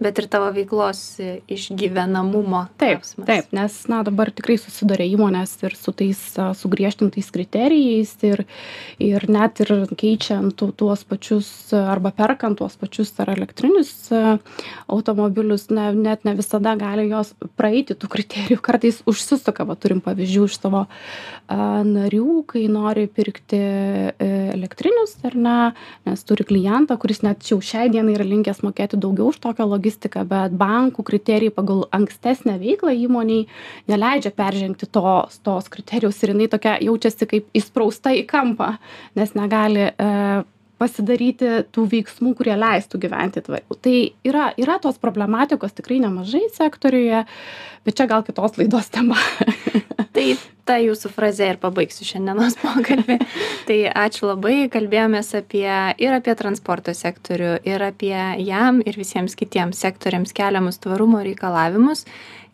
bet 0.00 0.18
ir 0.18 0.28
tavo 0.30 0.50
veiklos 0.54 1.00
išgyvenamumo 1.50 2.66
taip 2.78 3.02
klausimas. 3.02 3.26
taip 3.26 3.52
nes 3.52 3.78
na 3.88 4.02
dabar 4.06 4.30
tikrai 4.30 4.58
susiduria 4.58 5.06
įmonės 5.10 5.56
ir 5.66 5.74
su 5.76 5.92
tais 5.92 6.20
sugriežtintais 6.60 7.30
kriterijais 7.34 8.14
ir 8.22 8.44
ir 9.02 9.28
net 9.28 9.60
ir 9.60 9.88
keičiant 9.98 10.54
tu 10.56 10.70
tuos 10.72 11.04
pačius 11.04 11.72
arba 11.72 12.10
perkant 12.10 12.58
tuos 12.58 12.76
pačius 12.76 13.12
ar 13.18 13.32
elektrinius 13.34 14.10
automobilius 14.86 15.68
na 15.70 15.90
net 15.92 16.24
ne 16.24 16.34
visada 16.38 16.76
gali 16.78 17.08
jos 17.10 17.34
praeiti 17.56 17.94
tų 17.94 18.08
kriterijų 18.08 18.62
kartais 18.62 19.02
užsisuka 19.06 19.66
va 19.66 19.74
turim 19.74 20.00
pavyzdžių 20.04 20.44
iš 20.48 20.60
savo 20.60 20.86
narių 21.48 22.44
kai 22.46 22.66
nori 22.68 23.06
pirkti 23.08 23.58
e, 23.58 24.12
elektrinius 24.54 25.16
ar 25.24 25.34
ne 25.34 25.58
nes 26.06 26.24
turi 26.24 26.44
klientą 26.44 26.98
kuris 27.00 27.22
net 27.22 27.42
jau 27.48 27.60
šiai 27.64 27.88
dienai 27.90 28.14
yra 28.14 28.26
linkęs 28.28 28.62
mokėti 28.62 29.00
daugiau 29.00 29.32
už 29.32 29.40
tokią 29.42 29.66
logistiką 29.66 29.87
logistiką 29.88 30.24
bet 30.28 30.52
bankų 30.58 31.04
kriterijai 31.04 31.52
pagal 31.54 31.86
ankstesnę 31.92 32.58
veiklą 32.60 32.92
įmonei 32.92 33.46
neleidžia 33.88 34.30
peržengti 34.36 34.86
tos 34.86 35.40
tos 35.42 35.68
kriterijaus 35.68 36.22
ir 36.22 36.34
jinai 36.34 36.48
tokia 36.48 36.78
jaučiasi 36.80 37.26
kaip 37.26 37.48
įsprausta 37.54 38.12
į 38.12 38.26
kampą 38.28 38.76
nes 39.16 39.34
negali 39.34 39.88
e, 39.88 40.44
pasidaryti 40.78 41.64
tų 41.74 41.86
veiksmų 41.94 42.34
kurie 42.38 42.54
leistų 42.58 43.00
gyventi 43.06 43.42
tvariau 43.46 43.78
tai 43.82 43.96
yra 44.26 44.50
yra 44.60 44.78
tos 44.82 45.00
problematikos 45.02 45.76
tikrai 45.78 46.00
nemažai 46.04 46.46
sektoriuje 46.54 47.24
bet 47.86 47.98
čia 47.98 48.08
gal 48.10 48.26
kitos 48.26 48.58
laidos 48.60 48.92
tema 48.94 49.18
tai 50.14 50.32
ta 50.68 50.76
jūsų 50.82 51.10
fraze 51.14 51.46
ir 51.48 51.58
pabaigsiu 51.62 52.06
šiandienos 52.06 52.58
pokalbį. 52.62 53.18
tai 53.68 53.78
ačiū 53.88 54.28
labai, 54.28 54.56
kalbėjomės 54.72 55.32
apie 55.40 55.68
ir 55.68 56.16
apie 56.16 56.34
transporto 56.38 56.94
sektorių, 56.96 57.54
ir 57.68 57.84
apie 57.86 58.16
jam 58.44 58.82
ir 58.84 58.98
visiems 59.00 59.36
kitiems 59.38 59.80
sektoriams 59.84 60.34
keliamus 60.36 60.80
tvarumo 60.84 61.22
reikalavimus. 61.24 62.04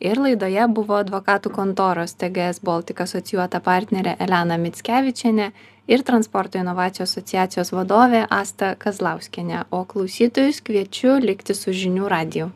Ir 0.03 0.19
laidoje 0.19 0.65
buvo 0.75 0.97
advokatų 0.99 1.53
kontoros 1.55 2.17
TGS 2.19 2.63
Baltic 2.65 3.05
asocijuota 3.05 3.61
partnerė 3.61 4.17
Elena 4.27 4.59
Mitskevičiane 4.59 5.53
ir 5.87 6.05
transporto 6.07 6.59
inovacijų 6.59 7.07
asociacijos 7.09 7.75
vadovė 7.77 8.25
Asta 8.31 8.75
Kazlauskinė. 8.81 9.67
O 9.71 9.85
klausytojus 9.85 10.63
kviečiu 10.65 11.19
likti 11.23 11.57
su 11.59 11.75
žinių 11.75 12.11
radiju. 12.11 12.55